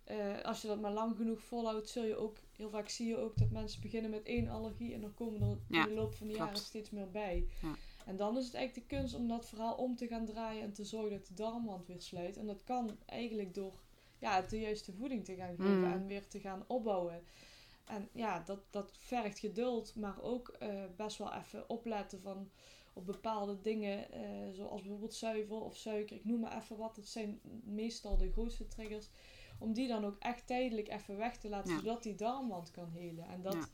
[0.03, 3.17] eh, als je dat maar lang genoeg volhoudt, zul je ook, heel vaak zie je
[3.17, 6.13] ook dat mensen beginnen met één allergie en dan komen er Ja, in de loop
[6.13, 6.47] van de klopt.
[6.49, 7.47] jaren steeds meer bij.
[7.61, 7.75] Ja.
[8.05, 10.73] En dan is het eigenlijk de kunst om dat verhaal om te gaan draaien en
[10.73, 12.37] te zorgen dat de darmwand weer sluit.
[12.37, 13.73] En dat kan eigenlijk door
[14.19, 15.91] ja, de juiste voeding te gaan geven Mm.
[15.91, 17.23] en weer te gaan opbouwen.
[17.85, 22.49] En ja, dat, dat vergt geduld, maar ook eh, best wel even opletten van
[22.93, 24.21] op bepaalde dingen, eh,
[24.53, 26.15] zoals bijvoorbeeld zuivel of suiker.
[26.15, 29.07] Ik noem maar even wat, dat zijn meestal de grootste triggers.
[29.59, 31.79] Om die dan ook echt tijdelijk even weg te laten, Ja.
[31.79, 33.27] zodat die darmwand kan helen.
[33.27, 33.69] En dat,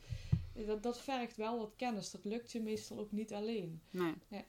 [0.66, 2.12] dat, dat vergt wel wat kennis.
[2.12, 3.82] Dat lukt je meestal ook niet alleen.
[3.90, 4.14] nee.
[4.28, 4.44] Ja.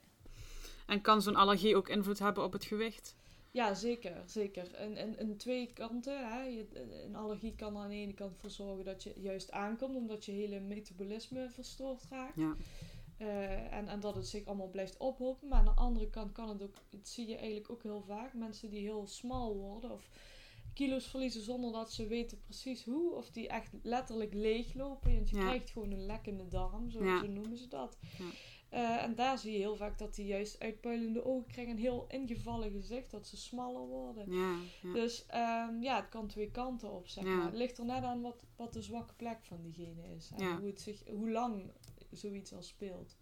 [0.87, 3.15] En kan zo'n allergie ook invloed hebben op het gewicht?
[3.55, 4.23] Ja, zeker.
[4.25, 4.73] zeker.
[4.73, 6.27] En, en, en twee kanten.
[6.31, 6.41] Hè.
[6.43, 6.65] Je,
[7.05, 10.25] een allergie kan er aan de ene kant voor zorgen dat je juist aankomt, omdat
[10.25, 12.35] je hele metabolisme verstoord raakt.
[12.35, 12.55] Ja.
[13.17, 15.47] Eh, en, en dat het zich allemaal blijft ophopen.
[15.47, 18.33] Maar aan de andere kant kan het ook, dat zie je eigenlijk ook heel vaak,
[18.33, 20.09] mensen die heel smal worden of
[20.73, 23.13] kilo's verliezen zonder dat ze weten precies hoe.
[23.13, 25.13] Of die echt letterlijk leeglopen.
[25.15, 25.41] Want je Ja.
[25.43, 27.19] krijgt gewoon een lekkende darm, zo, Ja.
[27.19, 27.97] zo noemen ze dat.
[28.17, 28.25] Ja.
[28.75, 31.73] Eh, en daar zie je heel vaak dat die juist uitpuilende ogen krijgen.
[31.73, 34.31] Een heel ingevallen gezicht, dat ze smaller worden.
[34.31, 34.93] Ja, ja.
[34.93, 37.35] Dus ehm, ja, het kan twee kanten op, zeg Ja.
[37.35, 37.45] maar.
[37.45, 40.31] Het ligt er net aan wat, wat de zwakke plek van diegene is.
[40.35, 40.57] En Ja.
[40.59, 41.71] hoe, het zich, hoe lang
[42.11, 43.17] zoiets al speelt.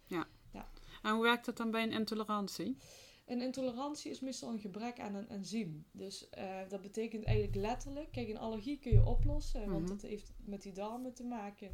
[1.03, 2.77] En hoe werkt dat dan bij een intolerantie?
[3.25, 5.85] Een intolerantie is meestal een gebrek aan een enzym.
[5.91, 8.11] Dus eh, dat betekent eigenlijk letterlijk...
[8.11, 9.87] Kijk, een allergie kun je oplossen, want Mhm.
[9.87, 11.71] dat heeft met die darmen te maken.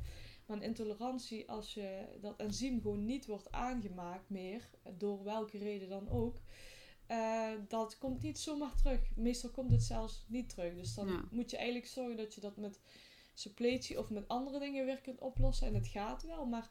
[0.49, 4.69] Maar intolerantie, als je dat enzym gewoon niet wordt aangemaakt meer...
[4.97, 6.37] door welke reden dan ook...
[7.07, 9.15] eh, dat komt niet zomaar terug.
[9.15, 10.73] Meestal komt het zelfs niet terug.
[10.75, 11.23] Dus dan Ja.
[11.31, 12.79] moet je eigenlijk zorgen dat je dat met
[13.33, 15.67] suppletie of met andere dingen weer kunt oplossen.
[15.67, 16.69] En het gaat wel, maar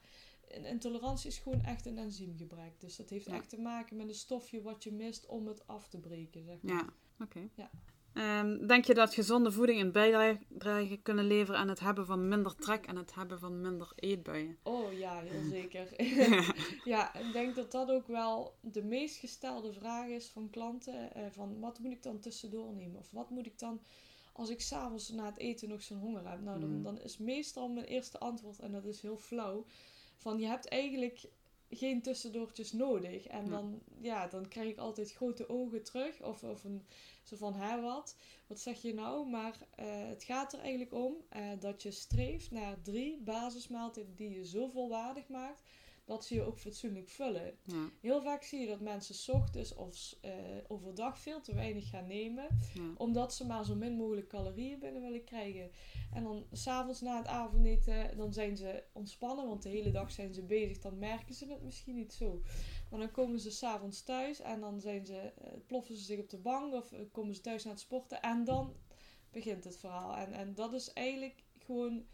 [0.48, 2.80] een intolerantie is gewoon echt een enzymgebrek.
[2.80, 3.34] Dus dat heeft Ja.
[3.34, 6.62] echt te maken met een stofje wat je mist om het af te breken, zeg
[6.62, 6.74] maar.
[6.74, 7.48] Ja, oké.
[7.54, 7.70] Ja.
[8.18, 12.54] Ehm, denk je dat gezonde voeding een bijdrage kunnen leveren aan het hebben van minder
[12.56, 14.58] trek en het hebben van minder eetbuien?
[14.62, 15.88] Oh ja, heel zeker.
[16.94, 21.14] ja, ik denk dat dat ook wel de meest gestelde vraag is van klanten.
[21.14, 22.98] eh, van wat moet ik dan tussendoor nemen?
[23.00, 23.80] Of wat moet ik dan
[24.32, 26.40] als ik s'avonds na het eten nog zo'n honger heb?
[26.40, 26.82] Nou, dan, Mm.
[26.82, 29.64] dan is meestal mijn eerste antwoord, en dat is heel flauw,
[30.16, 31.24] van je hebt eigenlijk
[31.70, 33.26] geen tussendoortjes nodig.
[33.26, 33.50] En Ja.
[33.50, 36.22] dan, ja, dan krijg ik altijd grote ogen terug.
[36.22, 36.86] Of, of een,
[37.22, 38.16] zo van, hè wat?
[38.46, 39.28] Wat zeg je nou?
[39.28, 44.30] Maar eh, het gaat er eigenlijk om eh, dat je streeft naar drie basismaaltijden die
[44.30, 45.62] je zo volwaardig maakt
[46.08, 47.56] dat ze je ook fatsoenlijk vullen.
[47.62, 50.32] Ja, Heel vaak zie je dat mensen 's ochtends of eh,
[50.68, 55.02] overdag veel te weinig gaan nemen, ja, omdat ze maar zo min mogelijk calorieën binnen
[55.02, 55.70] willen krijgen.
[56.12, 60.34] En dan s'avonds na het avondeten, dan zijn ze ontspannen, want de hele dag zijn
[60.34, 62.42] ze bezig, dan merken ze het misschien niet zo.
[62.90, 66.30] Maar dan komen ze s'avonds thuis en dan zijn ze, eh, ploffen ze zich op
[66.30, 68.74] de bank of eh, komen ze thuis naar het sporten en dan
[69.30, 70.16] begint het verhaal.
[70.16, 72.04] En, en dat is eigenlijk gewoon,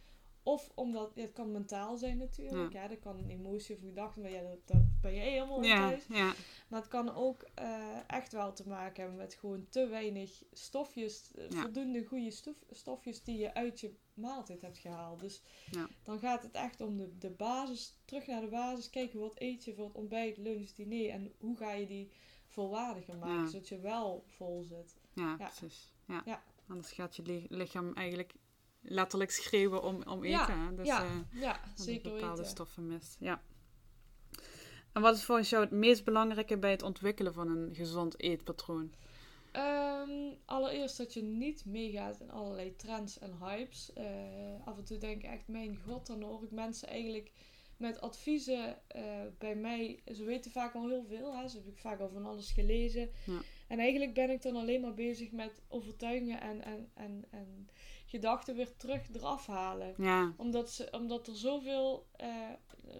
[0.45, 2.89] of omdat, het kan mentaal zijn natuurlijk, ja.
[2.89, 6.07] dat kan een emotie of gedachte, maar ja, dat, dat ben jij helemaal ja, thuis.
[6.09, 6.33] ja,
[6.69, 11.31] Maar het kan ook eh, echt wel te maken hebben met gewoon te weinig stofjes,
[11.35, 11.61] eh, Ja.
[11.63, 15.21] voldoende goede stof, stofjes die je uit je maaltijd hebt gehaald.
[15.21, 15.43] Dus
[16.03, 19.65] dan gaat het echt om de, de basis, terug naar de basis, kijken wat eet
[19.65, 22.11] je voor het ontbijt, lunch, diner en hoe ga je die
[22.47, 24.95] volwaardiger maken, zodat je wel vol zit.
[25.15, 25.93] ja, precies.
[26.07, 26.23] Ja.
[26.25, 26.43] Ja.
[26.69, 28.35] Anders gaat je li- lichaam eigenlijk
[28.85, 30.57] letterlijk schreeuwen om, om eten.
[30.57, 30.71] Ja?
[30.77, 32.51] Dus, ja, het zeker bepaalde weten.
[32.51, 33.17] stoffen mist.
[33.21, 33.43] Ja.
[34.93, 38.93] En wat is volgens jou het meest belangrijke bij het ontwikkelen van een gezond eetpatroon?
[39.53, 40.11] Ehm,
[40.45, 43.93] allereerst dat je niet meegaat in allerlei trends en hypes.
[43.93, 44.05] Eh,
[44.65, 47.33] af en toe denk ik echt, mijn god, dan hoor ik mensen eigenlijk
[47.77, 49.03] met adviezen eh,
[49.39, 50.03] bij mij.
[50.15, 51.49] Ze weten vaak al heel veel, hè?
[51.49, 53.11] ze hebben vaak al van alles gelezen.
[53.27, 53.41] Ja.
[53.69, 57.69] En eigenlijk ben ik dan alleen maar bezig met overtuigingen en, en, en, en
[58.05, 62.29] gedachten weer terug eraf halen Ja, omdat, ze, omdat er zoveel eh,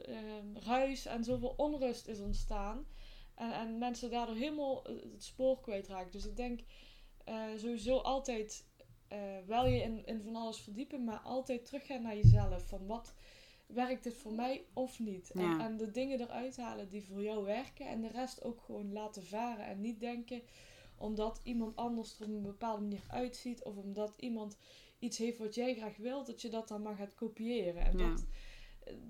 [0.07, 0.17] eh,
[0.55, 2.87] ruis en zoveel onrust is ontstaan.
[3.35, 6.13] En, en mensen daardoor helemaal het spoor kwijtraken.
[6.13, 6.61] Dus ik denk
[7.25, 8.65] eh, sowieso altijd
[9.09, 12.69] eh, wel je in, in van alles verdiepen, maar altijd teruggaan naar jezelf.
[12.69, 13.15] Van wat
[13.67, 15.31] werkt dit voor mij of niet?
[15.31, 17.87] En, en de dingen eruit halen die voor jou werken.
[17.87, 19.67] En de rest ook gewoon laten varen.
[19.67, 20.43] En niet denken
[20.97, 23.63] omdat iemand anders er op een bepaalde manier uitziet.
[23.63, 24.57] Of omdat iemand
[25.05, 27.83] iets heeft wat jij graag wilt, dat je dat dan maar gaat kopiëren.
[27.85, 28.09] En Ja.
[28.09, 28.25] dat,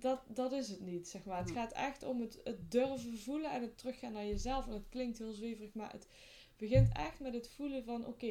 [0.00, 1.38] dat, dat is het niet, zeg maar.
[1.38, 4.66] Het gaat echt om het, het durven voelen en het teruggaan naar jezelf.
[4.66, 6.08] En het klinkt heel zweverig, maar het
[6.56, 8.06] begint echt met het voelen van...
[8.06, 8.26] Oké,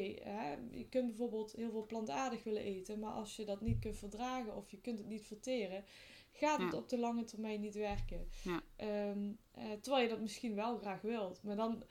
[0.70, 2.98] je kunt bijvoorbeeld heel veel plantaardig willen eten...
[2.98, 5.84] maar als je dat niet kunt verdragen of je kunt het niet verteren...
[6.32, 6.78] gaat het Ja.
[6.78, 8.28] op de lange termijn niet werken.
[8.42, 8.62] Ja.
[8.76, 11.42] Ehm, eh, terwijl je dat misschien wel graag wilt.
[11.42, 11.82] Maar dan...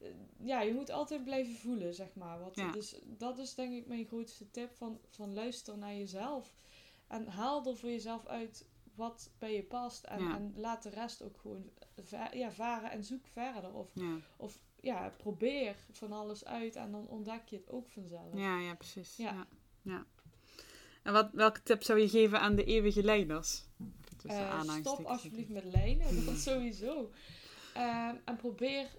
[0.00, 0.08] eh,
[0.42, 2.40] ja, je moet altijd blijven voelen, zeg maar.
[2.40, 2.72] Wat, Ja.
[2.72, 6.54] Dus dat is denk ik mijn grootste tip van, van luister naar jezelf.
[7.08, 10.04] En haal er voor jezelf uit wat bij je past.
[10.04, 10.34] En, Ja.
[10.36, 11.70] en laat de rest ook gewoon
[12.32, 13.72] ja, varen en zoek verder.
[13.74, 18.34] Of, ja, of ja, probeer van alles uit en dan ontdek je het ook vanzelf.
[18.34, 19.16] ja, ja precies.
[19.16, 19.46] Ja.
[19.82, 20.06] Ja.
[21.02, 23.64] En wat, welke tip zou je geven aan de eeuwige leiders?
[24.26, 27.10] Eh, stop alsjeblieft met lijnen, dat sowieso.
[27.74, 28.90] Ehm, en probeer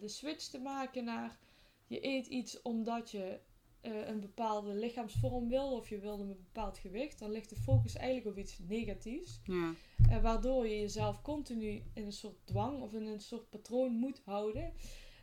[0.00, 1.38] de switch te maken naar
[1.86, 3.40] je eet iets omdat je
[3.80, 7.18] eh, een bepaalde lichaamsvorm wil of je wil een bepaald gewicht.
[7.18, 9.40] Dan ligt de focus eigenlijk op iets negatiefs.
[9.44, 9.74] Ja,
[10.10, 14.20] Eh, waardoor je jezelf continu in een soort dwang of in een soort patroon moet
[14.24, 14.72] houden.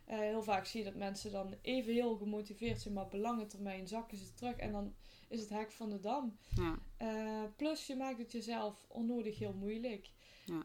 [0.04, 3.46] Eh, heel vaak zie je dat mensen dan even heel gemotiveerd zijn, maar op lange
[3.46, 4.94] termijn zakken ze terug en dan
[5.28, 6.36] is het hek van de dam.
[6.56, 10.10] ja, Eh, plus je maakt het jezelf onnodig heel moeilijk.
[10.44, 10.62] Ja.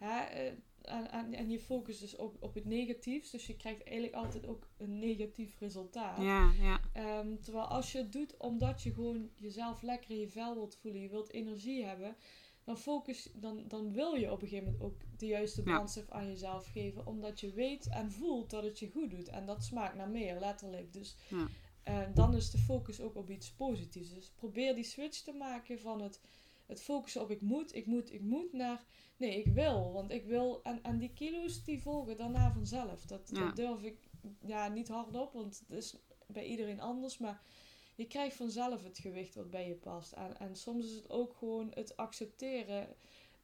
[0.82, 4.67] Eh, en, je focust dus op, op het negatiefs, dus je krijgt eigenlijk altijd ook
[4.78, 6.22] een negatief resultaat.
[6.24, 10.30] ja, ja, Ehm, terwijl als je het doet omdat je gewoon jezelf lekker in je
[10.30, 12.15] vel wilt voelen, je wilt energie hebben,
[12.63, 15.72] dan, focus, dan, dan wil je op een gegeven moment ook de juiste Ja.
[15.74, 19.28] brandstof aan jezelf geven, omdat je weet en voelt dat het je goed doet.
[19.28, 20.94] En dat smaakt naar meer, letterlijk.
[20.94, 21.48] Dus Ja.
[21.84, 24.13] eh, dan is de focus ook op iets positiefs.
[24.13, 26.22] Dus probeer die switch te maken van het,
[26.65, 28.86] het focussen op ik moet, ik moet, ik moet, naar
[29.21, 29.91] nee, ik wil.
[29.91, 33.05] Want ik wil, en, en die kilo's die volgen daarna vanzelf.
[33.05, 33.45] Dat, Ja.
[33.45, 34.10] dat durf ik
[34.45, 35.95] ja, niet hardop, want het is
[36.27, 37.17] bij iedereen anders.
[37.17, 37.41] Maar
[37.95, 40.12] je krijgt vanzelf het gewicht wat bij je past.
[40.12, 42.88] En, en soms is het ook gewoon het accepteren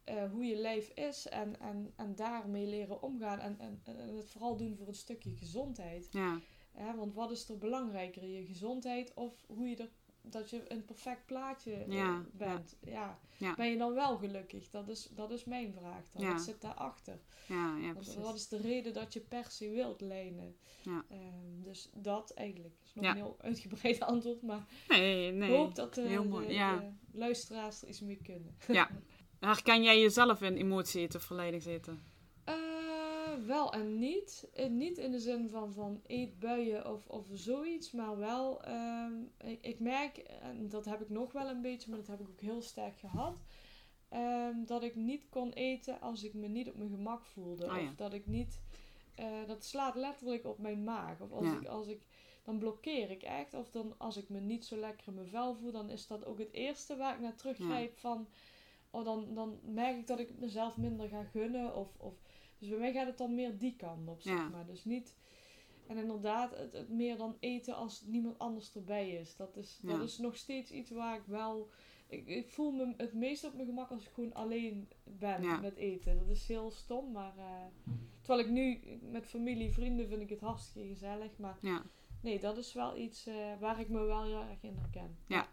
[0.04, 3.40] eh, hoe je lijf is en, en, en daarmee leren omgaan.
[3.40, 6.08] En, en, en het vooral doen voor een stukje gezondheid.
[6.12, 6.40] ja,
[6.72, 9.90] Hè, want wat is er belangrijker, je gezondheid of hoe je er
[10.32, 12.76] dat je een perfect plaatje eh, Ja, bent.
[12.86, 13.20] Ja.
[13.38, 13.56] Ja.
[13.56, 14.70] Ben je dan wel gelukkig?
[14.70, 16.22] Dat is, dat is mijn vraag dan.
[16.24, 16.32] Ja.
[16.32, 17.20] Wat zit daarachter?
[17.48, 18.16] Ja, ja, precies.
[18.16, 20.56] wat is de reden dat je per se wilt lenen?
[20.82, 21.06] Ja.
[21.10, 22.76] Ehm, dus dat eigenlijk.
[22.84, 25.52] is nog een heel uitgebreid antwoord, maar Nee, ik nee.
[25.56, 28.58] hoop dat de, heel mooi, de- luisteraars er iets mee kunnen.
[28.68, 28.90] Ja.
[29.40, 31.94] Herken jij jezelf in emotie eten of verleidingseten?
[31.94, 32.00] Eh,
[33.46, 34.50] wel en niet.
[34.54, 39.62] Eh, niet in de zin van, van eetbuien of, of zoiets, maar wel, ehm, ik,
[39.62, 42.42] ik merk, en dat heb ik nog wel een beetje, maar dat heb ik ook
[42.42, 43.42] heel sterk gehad,
[44.10, 47.66] ehm, dat ik niet kon eten als ik me niet op mijn gemak voelde.
[47.66, 47.84] Oh ja.
[47.84, 48.62] Of dat ik niet,
[49.16, 51.22] eh, dat slaat letterlijk op mijn maag.
[51.22, 51.60] Of als, Ja.
[51.60, 52.02] ik, als ik,
[52.44, 53.54] dan blokkeer ik echt.
[53.54, 56.26] Of dan als ik me niet zo lekker in mijn vel voel, dan is dat
[56.26, 58.28] ook het eerste waar ik naar teruggrijp van,
[58.90, 61.76] oh, dan, dan merk ik dat ik mezelf minder ga gunnen.
[61.76, 62.14] Of, of,
[62.60, 64.48] dus bij mij gaat het dan meer die kant op, zeg Ja.
[64.50, 64.66] maar.
[64.66, 65.16] Dus niet...
[65.88, 69.36] En inderdaad, het, het meer dan eten als niemand anders erbij is.
[69.36, 69.90] Dat is, Ja.
[69.98, 71.70] dat is nog steeds iets waar ik wel...
[72.08, 75.60] Ik, ik voel me het meest op mijn gemak als ik gewoon alleen ben Ja.
[75.60, 76.18] met eten.
[76.18, 77.38] Dat is heel stom, maar...
[77.38, 77.66] eh,
[78.22, 78.80] terwijl ik nu
[79.12, 81.38] met familie, vrienden vind ik het hartstikke gezellig.
[81.38, 81.84] Maar Ja.
[82.22, 85.18] nee, dat is wel iets eh, waar ik me wel heel erg in herken.
[85.28, 85.48] Ja.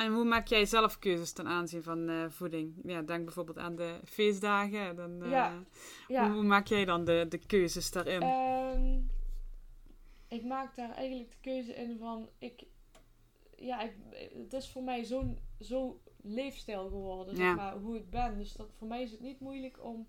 [0.00, 2.74] En hoe maak jij zelf keuzes ten aanzien van eh, voeding?
[2.84, 4.96] Ja, denk bijvoorbeeld aan de feestdagen.
[4.96, 5.62] Dan, eh, Ja.
[6.08, 6.26] Ja.
[6.26, 8.22] Hoe, hoe maak jij dan de, de keuzes daarin?
[8.22, 8.98] Ehm,
[10.28, 12.62] ik maak daar eigenlijk de keuze in van ik.
[13.56, 13.92] Ja, ik,
[14.42, 18.38] het is voor mij zo'n zo leefstijl geworden, zeg maar, hoe ik ben.
[18.38, 20.08] Dus dat, voor mij is het niet moeilijk om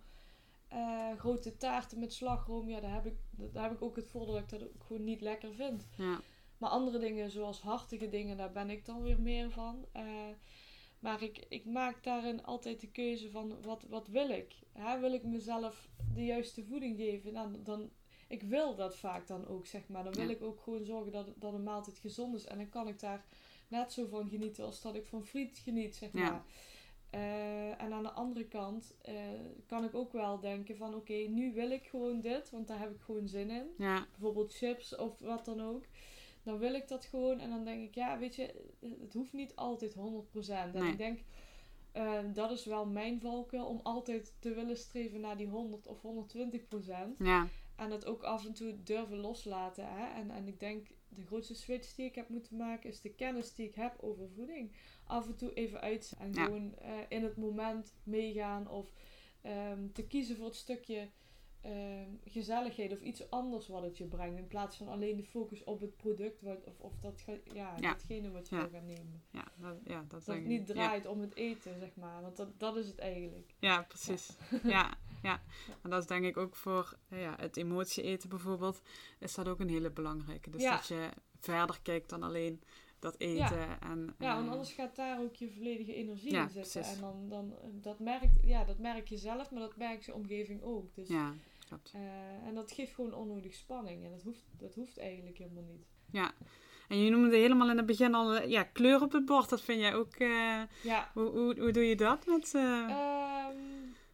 [0.68, 2.70] eh, grote taarten met slagroom.
[2.70, 3.16] Ja, daar heb, ik,
[3.54, 5.88] daar heb ik ook het voordeel dat ik dat ook gewoon niet lekker vind.
[5.96, 6.20] ja.
[6.62, 9.86] Maar andere dingen, zoals hartige dingen, daar ben ik dan weer meer van.
[9.92, 10.04] Eh,
[11.00, 14.56] maar ik, ik maak daarin altijd de keuze van wat, wat wil ik?
[14.72, 17.34] Hè, wil ik mezelf de juiste voeding geven?
[17.34, 17.90] Nou, dan,
[18.28, 20.04] ik wil dat vaak dan ook, zeg maar.
[20.04, 20.30] Dan wil Ja.
[20.30, 22.46] ik ook gewoon zorgen dat, dat een maaltijd gezond is.
[22.46, 23.26] En dan kan ik daar
[23.68, 26.20] net zo van genieten als dat ik van friet geniet, zeg Ja.
[26.32, 26.44] maar.
[27.10, 29.16] Eh, en aan de andere kant eh,
[29.68, 32.92] kan ik ook wel denken van oké, nu wil ik gewoon dit, want daar heb
[32.96, 34.08] ik gewoon zin in Ja.
[34.12, 35.84] bijvoorbeeld chips of wat dan ook.
[36.44, 39.56] Dan wil ik dat gewoon en dan denk ik, ja, weet je, het hoeft niet
[39.56, 40.76] altijd 100%.
[40.76, 40.92] En Nee.
[40.92, 41.20] ik denk,
[41.92, 46.02] eh, dat is wel mijn valkuil om altijd te willen streven naar die 100 of
[46.02, 47.16] 120%.
[47.20, 47.48] Ja.
[47.76, 49.86] En het ook af en toe durven loslaten.
[49.88, 50.20] Hè?
[50.22, 53.54] En, en ik denk, de grootste switch die ik heb moeten maken is de kennis
[53.54, 54.72] die ik heb over voeding.
[55.04, 56.44] Af en toe even uit en Ja.
[56.46, 58.94] gewoon eh, in het moment meegaan of
[59.42, 61.10] ehm, te kiezen voor het stukje
[61.62, 64.38] ehm, gezelligheid of iets anders wat het je brengt.
[64.38, 67.22] In plaats van alleen de focus op het product wat, of, of dat,
[67.54, 67.76] ja, Ja.
[67.92, 68.62] datgene wat je Ja.
[68.62, 69.24] wil gaan nemen.
[69.32, 72.22] Ja, dat, ja, dat, Dat denk het niet draait om het eten, zeg maar.
[72.22, 73.54] Want dat, dat is het eigenlijk.
[73.60, 74.38] Ja, ja precies.
[74.64, 74.94] Ja.
[75.24, 75.42] ja,
[75.82, 78.82] En dat is denk ik ook voor ja, het emotie eten bijvoorbeeld,
[79.20, 80.50] is dat ook een hele belangrijke.
[80.50, 80.76] Dus Ja.
[80.76, 82.62] dat je verder kijkt dan alleen
[83.00, 83.80] dat eten.
[83.82, 86.72] En, Ja, want eh, anders gaat daar ook je volledige energie Ja, in zitten.
[86.82, 86.96] precies.
[86.96, 90.62] En dan, dan dat, merkt, ja, dat merk je zelf, maar dat merkt je omgeving
[90.62, 90.96] ook.
[90.96, 91.34] Dus, Ja,
[91.72, 91.92] klopt.
[91.94, 94.04] eh, en dat geeft gewoon onnodig spanning.
[94.06, 95.86] En dat hoeft, dat hoeft eigenlijk helemaal niet.
[96.12, 96.32] Ja.
[96.88, 99.50] En je noemde helemaal in het begin al eh, ja, kleur op het bord.
[99.50, 100.16] Dat vind jij ook...
[100.16, 102.54] eh, Ja, hoe, hoe, hoe doe je dat met...
[102.56, 103.58] eh, Ehm,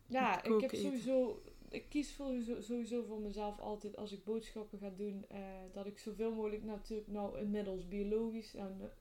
[0.08, 1.42] ja, Met ik heb sowieso.
[1.70, 5.26] Ik kies sowieso, sowieso voor mezelf altijd als ik boodschappen ga doen,
[5.74, 8.56] dat ik zoveel mogelijk natuurlijk nou inmiddels biologisch.
[8.56, 8.92] En,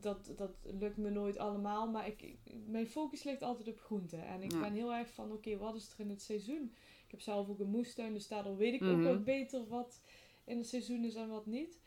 [0.00, 2.34] dat, dat lukt me nooit allemaal, maar ik,
[2.66, 4.26] mijn focus ligt altijd op groenten.
[4.26, 4.60] En ik Ja.
[4.60, 6.74] ben heel erg van, oké, wat is er in het seizoen?
[7.06, 8.90] Ik heb zelf ook een moestuin, dus daardoor weet ik Mhm.
[8.90, 10.00] ook wat beter wat
[10.44, 11.80] in het seizoen is en wat niet.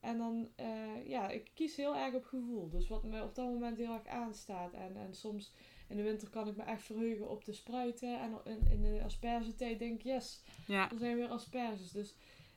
[0.00, 2.68] En dan, eh, ja, ik kies heel erg op gevoel.
[2.68, 4.72] Dus wat me op dat moment heel erg aanstaat.
[4.72, 5.52] En, en soms
[5.88, 8.20] in de winter kan ik me echt verheugen op de spruiten.
[8.20, 11.90] En in, in de aspergetijd denk ik, yes, ja, er zijn weer asperges.
[11.90, 12.14] Dus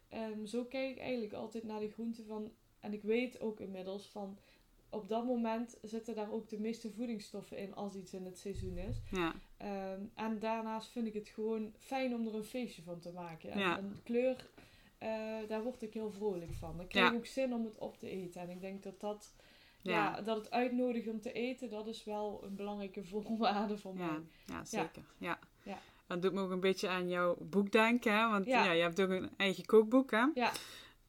[0.10, 2.52] ehm, zo kijk ik eigenlijk altijd naar de groenten van...
[2.80, 4.38] En ik weet ook inmiddels van...
[4.90, 8.78] Op dat moment zitten daar ook de meeste voedingsstoffen in als iets in het seizoen
[8.78, 9.02] is.
[9.12, 13.12] ja, Ehm, en daarnaast vind ik het gewoon fijn om er een feestje van te
[13.12, 13.50] maken.
[13.52, 13.78] En, Ja.
[13.78, 14.50] en kleur,
[14.98, 15.10] eh,
[15.48, 16.78] daar word ik heel vrolijk van.
[16.78, 17.18] Dan krijg ik Ja.
[17.18, 18.42] ook zin om het op te eten.
[18.42, 19.36] En ik denk dat dat,
[19.82, 20.22] ja.
[20.22, 24.20] dat het uitnodigen om te eten, dat is wel een belangrijke voorwaarde voor mij.
[24.46, 25.04] ja, zeker.
[25.18, 25.40] Ja.
[25.64, 25.78] Ja.
[26.08, 28.14] Dat doet me ook een beetje aan jouw boek denken.
[28.18, 28.30] Hè?
[28.30, 28.64] Want ja.
[28.64, 28.72] Ja.
[28.72, 30.12] je hebt ook een eigen kookboek.
[30.12, 30.26] Hè?
[30.34, 30.52] Ja.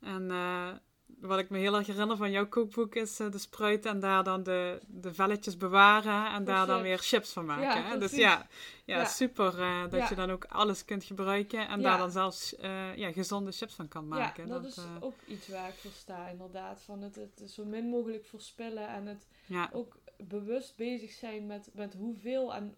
[0.01, 0.73] En eh,
[1.21, 4.25] wat ik me heel erg herinner van jouw kookboek is eh, de spruiten en daar
[4.25, 7.83] dan de, de velletjes bewaren en daar dan weer chips van maken.
[7.83, 7.99] Ja, hè?
[7.99, 8.47] Dus ja,
[8.85, 9.05] ja, Ja.
[9.05, 10.07] super eh, dat Ja.
[10.09, 13.89] je dan ook alles kunt gebruiken en daar dan zelfs eh, ja, gezonde chips van
[13.89, 14.47] kan maken.
[14.47, 16.83] Ja, dat, is ook iets waar ik voor sta, inderdaad.
[16.83, 19.27] Van het, het zo min mogelijk verspillen en het
[19.73, 19.97] ook
[20.29, 22.77] bewust bezig zijn met, met hoeveel en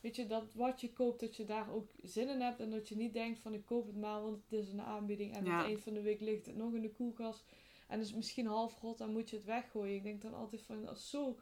[0.00, 2.88] weet je, dat wat je koopt, dat je daar ook zin in hebt en dat
[2.88, 5.50] je niet denkt van ik koop het maar, want het is een aanbieding en Ja.
[5.52, 7.44] aan het eind van de week ligt het nog in de koelkast.
[7.86, 9.94] En is misschien half rot, dan moet je het weggooien.
[9.96, 11.38] Ik denk dan altijd van, dat is zo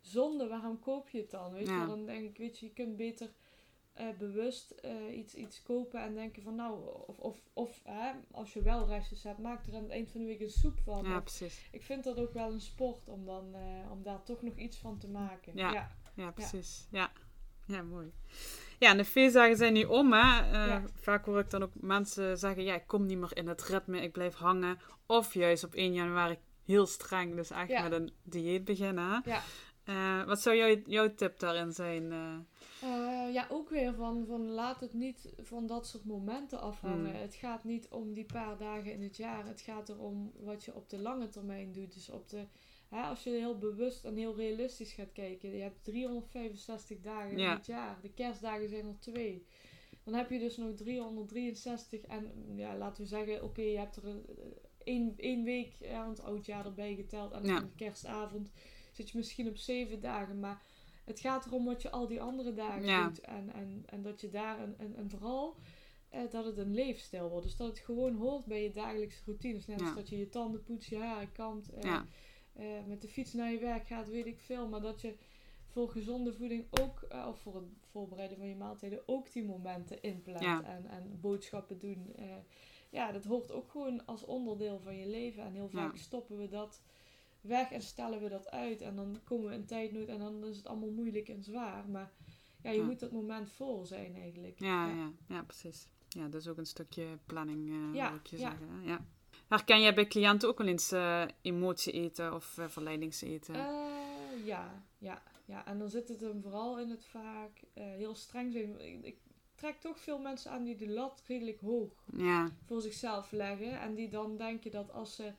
[0.00, 1.52] zonde, waarom koop je het dan?
[1.52, 1.86] Weet je Ja.
[1.86, 3.32] dan denk ik, weet je, je kunt beter
[3.92, 8.52] eh, bewust eh, iets, iets kopen en denken van nou, of, of, of hè, als
[8.52, 11.04] je wel restjes hebt, maak er aan het eind van de week een soep van.
[11.04, 11.68] Ja, precies.
[11.72, 14.76] ik vind dat ook wel een sport om, dan, eh, om daar toch nog iets
[14.76, 15.56] van te maken.
[15.56, 15.72] Ja.
[15.72, 15.98] ja.
[16.14, 16.86] Ja, precies.
[16.90, 17.12] Ja.
[17.66, 18.12] ja, mooi.
[18.80, 20.40] Ja, en de feestdagen zijn nu om, hè.
[20.40, 20.82] Eh, Ja.
[21.00, 24.00] Vaak hoor ik dan ook mensen zeggen, ja, ik kom niet meer in het ritme,
[24.00, 24.78] ik blijf hangen.
[25.06, 27.82] Of juist op 1 januari heel streng, dus echt Ja.
[27.82, 29.10] met een dieet beginnen.
[29.24, 29.30] hè.
[29.30, 29.40] Ja.
[29.84, 32.12] Eh, wat zou jouw, jouw tip daarin zijn?
[32.12, 37.10] Eh, ja, ook weer van, van laat het niet van dat soort momenten afhangen.
[37.10, 37.20] Hmm.
[37.20, 39.46] Het gaat niet om die paar dagen in het jaar.
[39.46, 41.94] Het gaat erom wat je op de lange termijn doet.
[41.94, 42.44] Dus op de,
[42.90, 45.56] hè, als je heel bewust en heel realistisch gaat kijken.
[45.56, 47.50] Je hebt 365 dagen Ja.
[47.50, 47.98] in het jaar.
[48.02, 49.46] De kerstdagen zijn er twee.
[50.04, 54.06] Dan heb je dus nog 363 en ja, laten we zeggen, oké, je hebt er
[54.06, 54.24] een-
[54.84, 57.68] één, één week ja, want oudjaar erbij geteld en Ja.
[57.76, 58.50] kerstavond
[58.92, 60.40] zit je misschien op zeven dagen.
[60.40, 60.62] Maar
[61.04, 63.04] het gaat erom wat je al die andere dagen Ja.
[63.06, 63.20] doet.
[63.20, 65.56] En, en, en dat je daar, een, en, en vooral
[66.08, 67.46] eh, dat het een leefstijl wordt.
[67.46, 69.66] Dus dat het gewoon hoort bij je dagelijkse routines.
[69.66, 69.94] Net als Ja.
[69.94, 72.04] dat je je tanden poetst, je haren kant, eh, ja.
[72.60, 74.68] Eh, met de fiets naar je werk gaat, weet ik veel.
[74.68, 75.14] Maar dat je
[75.66, 80.02] voor gezonde voeding ook, eh, of voor het voorbereiden van je maaltijden, ook die momenten
[80.02, 80.40] inplant.
[80.40, 80.64] Ja.
[80.64, 82.12] En, en boodschappen doen.
[82.16, 82.26] Eh,
[82.90, 85.42] ja, dat hoort ook gewoon als onderdeel van je leven.
[85.42, 86.00] En heel vaak Ja.
[86.02, 86.82] stoppen we dat
[87.40, 88.80] weg en stellen we dat uit.
[88.80, 91.88] En dan komen we in tijdnood en dan is het allemaal moeilijk en zwaar.
[91.88, 92.12] Maar
[92.62, 92.84] ja, je Ja.
[92.84, 94.60] moet dat moment vol zijn eigenlijk.
[94.60, 95.12] Ja, ja.
[95.28, 95.88] ja, precies.
[96.08, 98.50] Ja, dat is ook een stukje planning, Ja, wil ik je ja.
[98.50, 98.82] zeggen.
[98.84, 99.04] Ja.
[99.50, 103.54] Herken jij bij cliënten ook wel eens eh, emotie eten of eh, verleidingseten?
[103.54, 105.66] Eh, ja, ja, ja.
[105.66, 108.80] En dan zit het hem vooral in het vaak heel streng zijn.
[108.80, 109.16] Ik, ik
[109.54, 113.80] trek toch veel mensen aan die de lat redelijk hoog ja, voor zichzelf leggen.
[113.80, 115.32] En die dan denken dat als ze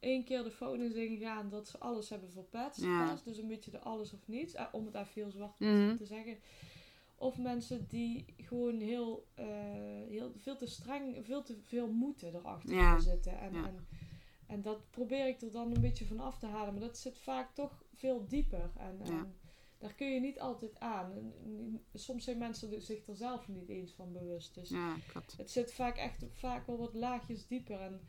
[0.00, 2.80] één keer de fout in zijn gegaan, dat ze alles hebben verpetst.
[2.80, 3.16] Ja.
[3.24, 4.54] Dus een beetje de alles of niets.
[4.72, 5.96] om het even heel zwart Mhm.
[5.96, 6.38] te zeggen.
[7.24, 9.46] Of mensen die gewoon heel, eh,
[10.08, 13.00] heel veel te streng, veel te veel moeten erachter Ja.
[13.00, 13.38] zitten.
[13.38, 13.66] En, Ja.
[13.66, 13.86] en,
[14.46, 16.72] en dat probeer ik er dan een beetje van af te halen.
[16.74, 18.70] Maar dat zit vaak toch veel dieper.
[18.76, 19.36] En, en
[19.78, 21.32] daar kun je niet altijd aan.
[21.94, 24.54] Soms zijn mensen zich er zelf niet eens van bewust.
[24.54, 24.70] Dus
[25.36, 27.80] het zit vaak echt vaak wel wat laagjes dieper.
[27.80, 28.00] En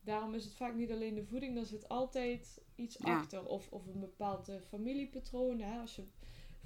[0.00, 3.44] daarom is het vaak niet alleen de voeding, daar zit altijd iets achter.
[3.46, 5.60] Of, of een bepaald familiepatroon.
[5.60, 5.80] Hè?
[5.80, 6.04] Als je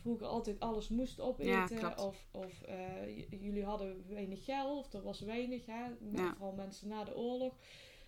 [0.00, 1.98] vroeger altijd alles moest opeten.
[1.98, 5.66] of of eh, jullie hadden weinig geld, of er was weinig.
[5.66, 5.84] Hè?
[6.12, 6.34] Ja.
[6.36, 7.54] Vooral mensen na de oorlog.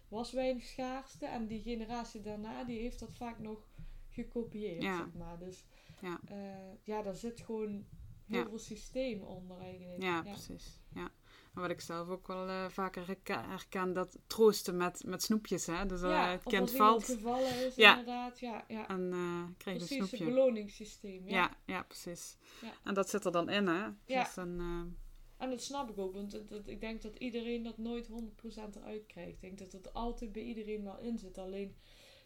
[0.09, 1.27] was weinig schaarste.
[1.27, 3.67] En die generatie daarna, die heeft dat vaak nog
[4.09, 4.97] gekopieerd, Ja.
[4.97, 5.39] zeg maar.
[5.39, 5.65] Dus
[6.03, 6.21] Ja.
[6.29, 6.39] eh,
[6.83, 7.85] ja, daar zit gewoon
[8.27, 10.03] heel veel systeem onder eigenlijk.
[10.03, 10.81] Ja, precies.
[10.95, 11.11] Ja.
[11.53, 15.67] Maar wat ik zelf ook wel eh, vaker herken, dat troosten met, met snoepjes.
[15.67, 15.87] Hè?
[15.87, 17.91] Dus eh, Ja, het of kind valt gevallen is, Ja.
[17.99, 18.41] inderdaad.
[18.41, 18.89] Ja, ja.
[18.89, 20.25] en eh krijgt een Precies, het snoepje.
[20.25, 21.29] beloningssysteem.
[21.29, 21.35] Ja.
[21.37, 22.37] Ja, ja, precies.
[22.61, 22.73] Ja.
[22.85, 23.83] En dat zit er dan in, hè?
[24.07, 24.23] Ja.
[24.25, 26.35] Dus dan, eh, En dat snap ik ook, want
[26.67, 29.33] ik denk dat iedereen dat nooit 100% eruit krijgt.
[29.33, 31.39] Ik denk dat het altijd bij iedereen wel in zit.
[31.39, 31.77] Alleen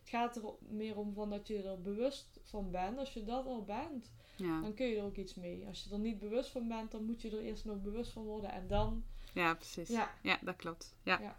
[0.00, 2.98] het gaat er meer om van dat je er bewust van bent.
[2.98, 4.60] Als je dat al bent, ja.
[4.60, 5.66] dan kun je er ook iets mee.
[5.66, 8.22] Als je er niet bewust van bent, dan moet je er eerst nog bewust van
[8.24, 8.50] worden.
[8.52, 9.88] En dan, ja, precies.
[9.88, 10.94] ja, Ja, dat klopt.
[11.02, 11.20] Ja.
[11.20, 11.38] Ja.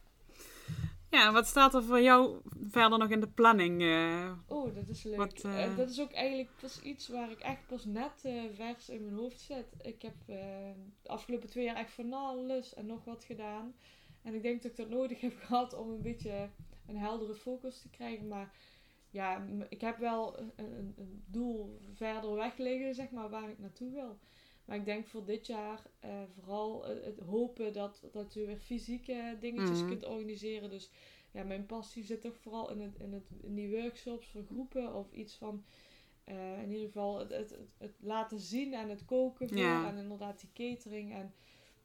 [1.09, 1.31] Ja.
[1.31, 2.37] wat staat er voor jou
[2.69, 3.81] verder nog in de planning?
[3.81, 4.31] eh?
[4.47, 5.17] oh, dat is leuk.
[5.17, 8.11] Wat, eh, Eh, dat is ook eigenlijk pas iets waar ik echt pas net
[8.55, 9.65] vers in mijn hoofd zit.
[9.81, 10.73] Ik heb de
[11.05, 13.73] afgelopen twee jaar echt van alles en nog wat gedaan.
[14.23, 16.49] En ik denk dat ik dat nodig heb gehad om een beetje
[16.87, 18.27] een heldere focus te krijgen.
[18.27, 18.51] Maar
[19.09, 23.59] ja, ik heb wel een, een, een doel verder weg liggen, zeg maar, waar ik
[23.59, 24.17] naartoe wil.
[24.65, 29.37] Maar ik denk voor dit jaar eh, vooral het, hopen dat, dat je weer fysieke
[29.39, 29.87] dingetjes Mhm.
[29.87, 30.69] kunt organiseren.
[30.69, 30.89] Dus
[31.31, 34.93] ja, mijn passie zit toch vooral in, het, in, het, in die workshops voor groepen
[34.95, 35.63] of iets van.
[36.23, 39.57] eh, in ieder geval het, het, het, laten zien en het koken voor.
[39.57, 39.87] Ja.
[39.89, 41.33] En inderdaad die catering en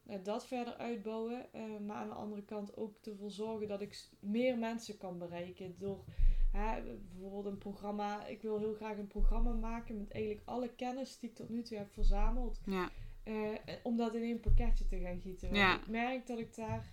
[0.07, 1.53] eh, dat verder uitbouwen.
[1.53, 5.75] Eh, maar aan de andere kant ook ervoor zorgen dat ik meer mensen kan bereiken.
[5.79, 6.05] Door
[6.53, 6.83] hè,
[7.13, 8.27] bijvoorbeeld een programma.
[8.27, 11.63] Ik wil heel graag een programma maken met eigenlijk alle kennis die ik tot nu
[11.63, 12.61] toe heb verzameld.
[12.67, 12.91] Ja,
[13.25, 13.35] Eh,
[13.83, 15.49] om dat in één pakketje te gaan gieten.
[15.49, 15.79] Want Ja.
[15.81, 16.91] ik merk dat ik daar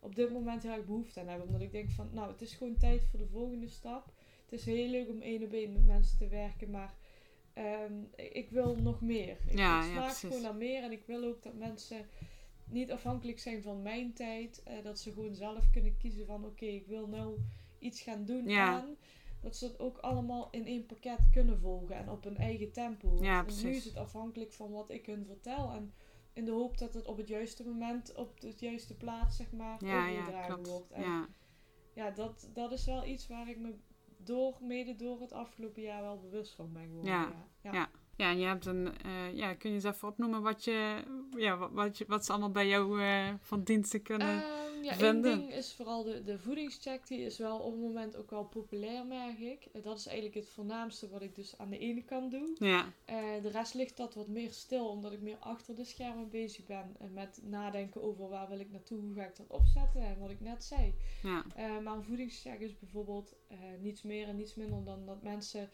[0.00, 1.42] op dit moment heel erg behoefte aan heb.
[1.42, 4.12] Omdat ik denk van, nou, het is gewoon tijd voor de volgende stap.
[4.44, 6.94] Het is heel leuk om één op één met mensen te werken, maar
[7.52, 9.36] ehm, ik, wil nog meer.
[9.48, 12.06] Ik, Ja, gewoon naar meer en ik wil ook dat mensen
[12.64, 14.62] niet afhankelijk zijn van mijn tijd.
[14.64, 17.38] eh, dat ze gewoon zelf kunnen kiezen van, oké, ik wil nou
[17.82, 18.66] iets gaan doen Ja.
[18.66, 18.96] aan.
[19.40, 23.18] Dat ze het ook allemaal in één pakket kunnen volgen en op hun eigen tempo.
[23.20, 23.76] Ja, nu precies.
[23.76, 25.70] is het afhankelijk van wat ik hun vertel.
[25.70, 25.92] En
[26.32, 29.84] in de hoop dat het op het juiste moment, op de juiste plaats, zeg maar,
[29.84, 30.90] ja, overgedragen wordt.
[30.90, 31.28] En Ja,
[31.94, 33.74] ja, dat, dat is wel iets waar ik me
[34.16, 37.12] door, mede door het afgelopen jaar wel bewust van ben geworden.
[37.12, 37.72] Ja, ja.
[37.72, 37.90] ja.
[38.16, 41.02] Ja, en je hebt een, eh, ja, kun je eens even opnoemen wat, je,
[41.36, 44.98] ja, wat, wat, je, wat ze allemaal bij jou eh, van diensten kunnen Ehm, ja,
[44.98, 47.06] één ding is vooral de, de voedingscheck.
[47.06, 49.68] Die is wel op het moment ook wel populair, merk ik.
[49.82, 52.56] Dat is eigenlijk het voornaamste wat ik dus aan de ene kant doe.
[52.58, 56.28] Ja, Eh, de rest ligt dat wat meer stil, omdat ik meer achter de schermen
[56.30, 56.96] bezig ben.
[56.98, 60.30] En met nadenken over waar wil ik naartoe, hoe ga ik dat opzetten en wat
[60.30, 60.94] ik net zei.
[61.22, 65.22] ja, Eh, maar een voedingscheck is bijvoorbeeld eh, niets meer en niets minder dan dat
[65.22, 65.70] mensen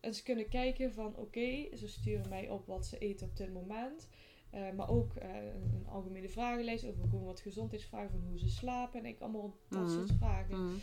[0.00, 4.08] eens kunnen kijken van oké, ze sturen mij op wat ze eten op dit moment.
[4.52, 8.48] Eh, maar ook eh, een, een algemene vragenlijst over gewoon wat gezondheidsvragen van hoe ze
[8.48, 9.90] slapen en ik allemaal dat Mhm.
[9.90, 10.56] soort vragen.
[10.66, 10.74] mhm,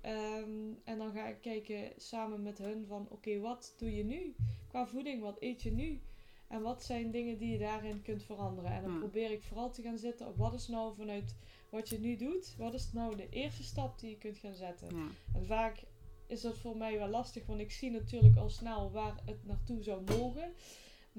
[0.00, 4.34] Ehm, en dan ga ik kijken samen met hun van oké, wat doe je nu
[4.68, 5.22] qua voeding?
[5.22, 6.00] Wat eet je nu?
[6.48, 8.70] En wat zijn dingen die je daarin kunt veranderen?
[8.70, 8.98] En dan Ja.
[8.98, 11.34] probeer ik vooral te gaan zitten op wat is nou vanuit
[11.70, 14.96] wat je nu doet, wat is nou de eerste stap die je kunt gaan zetten?
[14.96, 15.82] ja, En vaak
[16.26, 19.82] is dat voor mij wel lastig, want ik zie natuurlijk al snel waar het naartoe
[19.82, 20.52] zou mogen.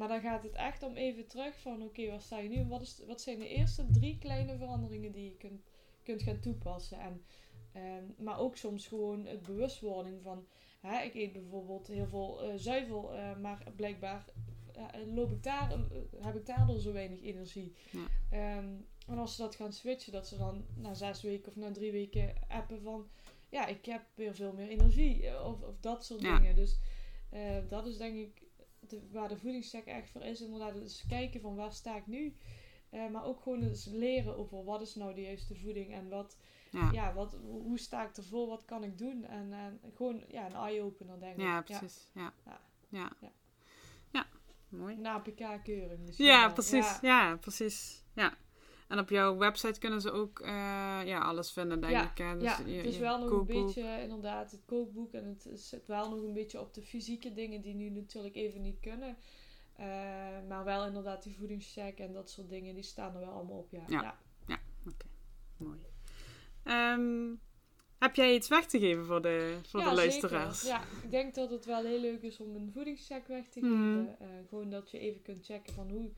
[0.01, 2.65] Maar dan gaat het echt om even terug van oké, waar sta je nu?
[2.67, 5.61] Wat, is, wat zijn de eerste drie kleine veranderingen die je kunt,
[6.03, 6.99] kunt gaan toepassen?
[6.99, 7.25] En,
[7.71, 10.47] ehm, maar ook soms gewoon het bewustwording van,
[10.79, 14.25] hè, ik eet bijvoorbeeld heel veel eh, zuivel, eh, maar blijkbaar
[14.73, 15.77] eh, loop ik daar,
[16.21, 17.73] heb ik daardoor zo weinig energie.
[17.91, 18.07] Ja.
[18.29, 18.69] Ehm,
[19.07, 21.91] en als ze dat gaan switchen, dat ze dan na zes weken of na drie
[21.91, 23.07] weken appen van,
[23.49, 25.43] ja, ik heb weer veel meer energie.
[25.45, 26.37] Of, of dat soort Ja.
[26.37, 26.55] dingen.
[26.55, 26.79] Dus
[27.69, 28.50] dat is denk ik
[28.91, 30.41] de, waar de voedingscheck echt voor is.
[30.41, 32.35] Inderdaad, dus kijken van waar sta ik nu.
[32.89, 35.93] Eh, maar ook gewoon eens leren over wat is nou de juiste voeding.
[35.93, 36.37] En wat,
[36.69, 36.89] ja.
[36.91, 38.47] ja, wat, hoe sta ik ervoor?
[38.47, 39.23] Wat kan ik doen?
[39.25, 41.41] En, en gewoon ja, een eye-opener denk ik.
[41.41, 42.07] Ja, precies.
[42.13, 42.33] Ja.
[42.45, 42.59] Ja.
[42.89, 43.11] Ja.
[43.21, 43.31] Ja.
[44.11, 44.25] Ja.
[44.69, 44.95] Mooi.
[44.95, 46.53] Na PK-keuring misschien Ja, wel.
[46.53, 46.99] precies.
[47.01, 48.03] Ja, precies.
[48.13, 48.33] Ja.
[48.91, 50.47] En op jouw website kunnen ze ook eh,
[51.05, 52.17] ja, alles vinden, denk Ja, ik.
[52.17, 52.33] Hè?
[52.37, 53.57] Dus ja, je- het is wel nog kookboek.
[53.57, 55.13] een beetje inderdaad het kookboek.
[55.13, 58.61] En het zit wel nog een beetje op de fysieke dingen die nu natuurlijk even
[58.61, 59.17] niet kunnen.
[59.75, 59.85] Eh,
[60.47, 63.71] maar wel inderdaad die voedingscheck en dat soort dingen, die staan er wel allemaal op.
[63.71, 64.17] Ja, Ja.
[64.47, 64.59] ja.
[65.57, 65.77] Mooi.
[66.63, 67.33] Ehm,
[67.99, 70.09] heb jij iets weg te geven voor de, voor Ja, de zeker.
[70.09, 70.61] luisteraars?
[70.63, 73.69] Ja, ik denk dat het wel heel leuk is om een voedingscheck weg te Mhm.
[73.69, 74.19] geven.
[74.19, 76.11] Eh, gewoon dat je even kunt checken van hoe,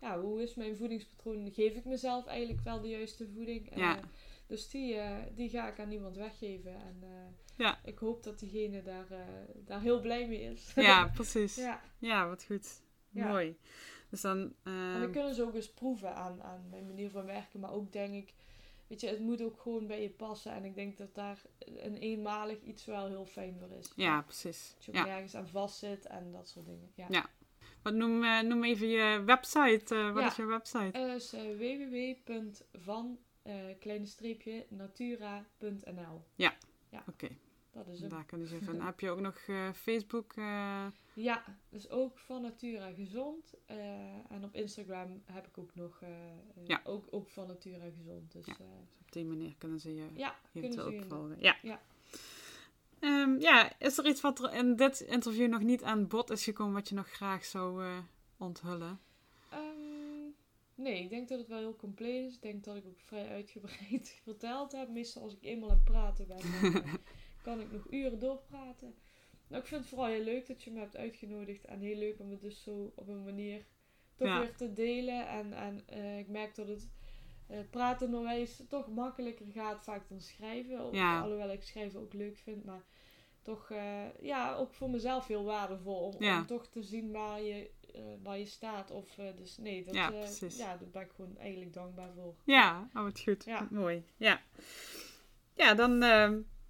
[0.00, 1.52] ja, hoe is mijn voedingspatroon?
[1.52, 3.70] Geef ik mezelf eigenlijk wel de juiste voeding?
[3.70, 4.00] Eh, Ja.
[4.46, 6.74] dus die, eh, die ga ik aan niemand weggeven.
[6.74, 7.08] En eh,
[7.56, 7.78] Ja.
[7.84, 9.06] ik hoop dat diegene daar,
[9.64, 10.72] daar heel blij mee is.
[10.74, 11.54] Ja, precies.
[11.56, 12.28] Ja, ja.
[12.28, 12.80] wat goed.
[13.10, 13.28] Ja.
[13.28, 13.56] Mooi.
[14.08, 14.38] Dus dan...
[14.38, 17.60] En ehm, dan kunnen ze ook eens proeven aan, aan mijn manier van werken.
[17.60, 18.34] Maar ook denk ik,
[18.86, 20.52] weet je, het moet ook gewoon bij je passen.
[20.52, 23.92] En ik denk dat daar een eenmalig iets wel heel fijn voor is.
[23.96, 24.72] ja, precies.
[24.74, 25.04] Dat je ook Ja.
[25.04, 26.90] nergens aan vastzit en dat soort dingen.
[26.94, 27.30] Ja.
[27.82, 27.90] Ja.
[27.90, 29.94] Wat noem, eh, noem even je website.
[29.94, 30.28] eh, wat Ja.
[30.28, 30.98] is je website?
[30.98, 36.22] Eh, is eh, www.van eh, kleine streepje natura.nl.
[37.08, 37.28] Oké,
[37.72, 38.08] Dat is hem.
[38.08, 38.84] daar kunnen ze vinden.
[38.90, 39.38] Heb je ook nog
[39.74, 40.34] Facebook?
[41.14, 43.54] Ja, dus ook van Natura gezond.
[44.28, 46.00] En op Instagram heb ik ook nog,
[46.66, 46.80] Ja.
[46.84, 48.32] ook, ook van Natura gezond.
[48.32, 48.54] Dus Ja.
[48.58, 48.64] ja,
[49.00, 51.36] op die manier kunnen ze je ja kunnen ze ook volgen.
[51.40, 51.56] Ja.
[51.62, 51.80] Ja.
[53.00, 56.44] Ehm, ja, is er iets wat er in dit interview nog niet aan bod is
[56.44, 57.98] gekomen wat je nog graag zou eh,
[58.38, 59.00] onthullen?
[59.50, 60.28] Ehm,
[60.74, 62.34] nee, ik denk dat het wel heel compleet is.
[62.34, 64.88] Ik denk dat ik ook vrij uitgebreid verteld heb.
[64.88, 66.94] Meestal als ik eenmaal aan het praten ben, dan eh,
[67.42, 68.94] kan ik nog uren doorpraten.
[69.48, 71.64] Nou, ik vind het vooral heel leuk dat je me hebt uitgenodigd.
[71.64, 73.64] En heel leuk om het dus zo op een manier
[74.16, 74.38] toch Ja.
[74.40, 75.28] weer te delen.
[75.28, 76.88] En, en eh, ik merk dat het
[77.50, 80.84] eh, praten nog wel eens toch makkelijker gaat vaak dan schrijven.
[80.84, 81.20] Of- Ja.
[81.20, 82.64] Alhoewel ik schrijven ook leuk vind.
[82.64, 82.82] Maar
[83.42, 86.00] toch, eh, ja, ook voor mezelf heel waardevol.
[86.00, 86.38] Om, Ja.
[86.38, 88.90] om toch te zien waar je, eh, waar je staat.
[88.90, 90.10] Of, dus nee, dat, Ja,
[90.56, 92.34] ja, daar ben ik gewoon eigenlijk dankbaar voor.
[92.44, 93.44] Ja, oh, wat goed.
[93.44, 93.68] Ja.
[93.70, 94.04] Mooi.
[94.16, 94.40] Ja,
[95.54, 95.98] ja dan,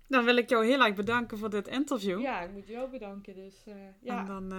[0.06, 2.20] dan wil ik jou heel erg bedanken voor dit interview.
[2.20, 3.34] Ja, ik moet jou bedanken.
[3.34, 3.64] Dus
[4.00, 4.18] ja.
[4.20, 4.52] En dan,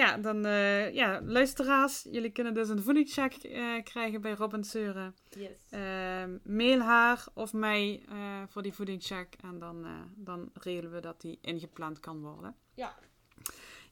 [0.00, 5.14] ja, dan eh, ja, luisteraars, jullie kunnen dus een voedingscheck eh, krijgen bij Robin Seuren.
[5.28, 5.58] yes.
[5.70, 8.16] Ehm, mail haar of mij eh,
[8.48, 9.86] voor die voedingscheck en dan,
[10.16, 12.54] dan regelen we dat die ingepland kan worden.
[12.74, 12.94] Ja.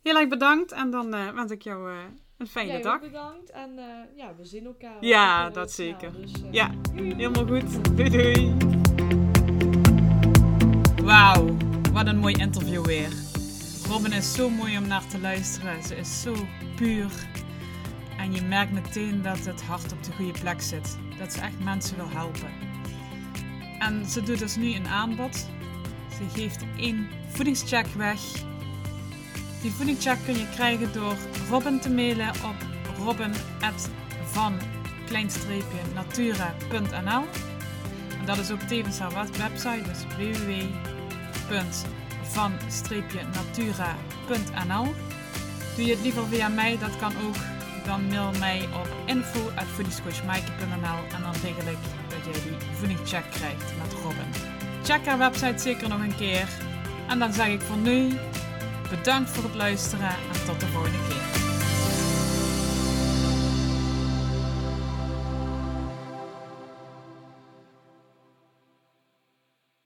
[0.02, 1.90] Heel erg bedankt en dan wens ik jou
[2.36, 2.94] een fijne Jij dag.
[2.94, 3.50] ook bedankt.
[3.50, 3.74] En
[4.16, 5.04] ja, we zien elkaar.
[5.04, 5.86] Ja, dat snel.
[5.88, 6.12] zeker.
[6.20, 7.96] Dus, Ja, helemaal goed.
[7.96, 8.54] Doei doei.
[11.02, 11.56] Wauw,
[11.92, 13.37] wat een mooi interview weer.
[13.88, 15.82] Robin is zo mooi om naar te luisteren.
[15.82, 16.34] Ze is zo
[16.76, 17.10] puur.
[18.18, 20.96] En je merkt meteen dat het hart op de goede plek zit.
[21.18, 22.50] Dat ze echt mensen wil helpen.
[23.78, 25.36] En ze doet dus nu een aanbod.
[26.16, 28.20] Ze geeft één voedingscheck weg.
[29.62, 31.16] Die voedingscheck kun je krijgen door
[31.48, 32.56] Robin te mailen op
[33.04, 34.58] robin.van
[35.94, 37.24] natura.nl.
[38.18, 40.04] En dat is ook tevens haar website, dus
[42.28, 44.94] www.van-natura.nl.
[45.76, 47.36] Doe je het liever via mij, dat kan ook.
[47.84, 53.92] Dan mail mij op info.voedingscoachmaaike.nl en dan regel ik dat jij die voedingscheck krijgt met
[54.02, 54.32] Robin.
[54.82, 56.48] Check haar website zeker nog een keer.
[57.08, 58.12] En dan zeg ik voor nu
[58.90, 61.17] bedankt voor het luisteren en tot de volgende keer.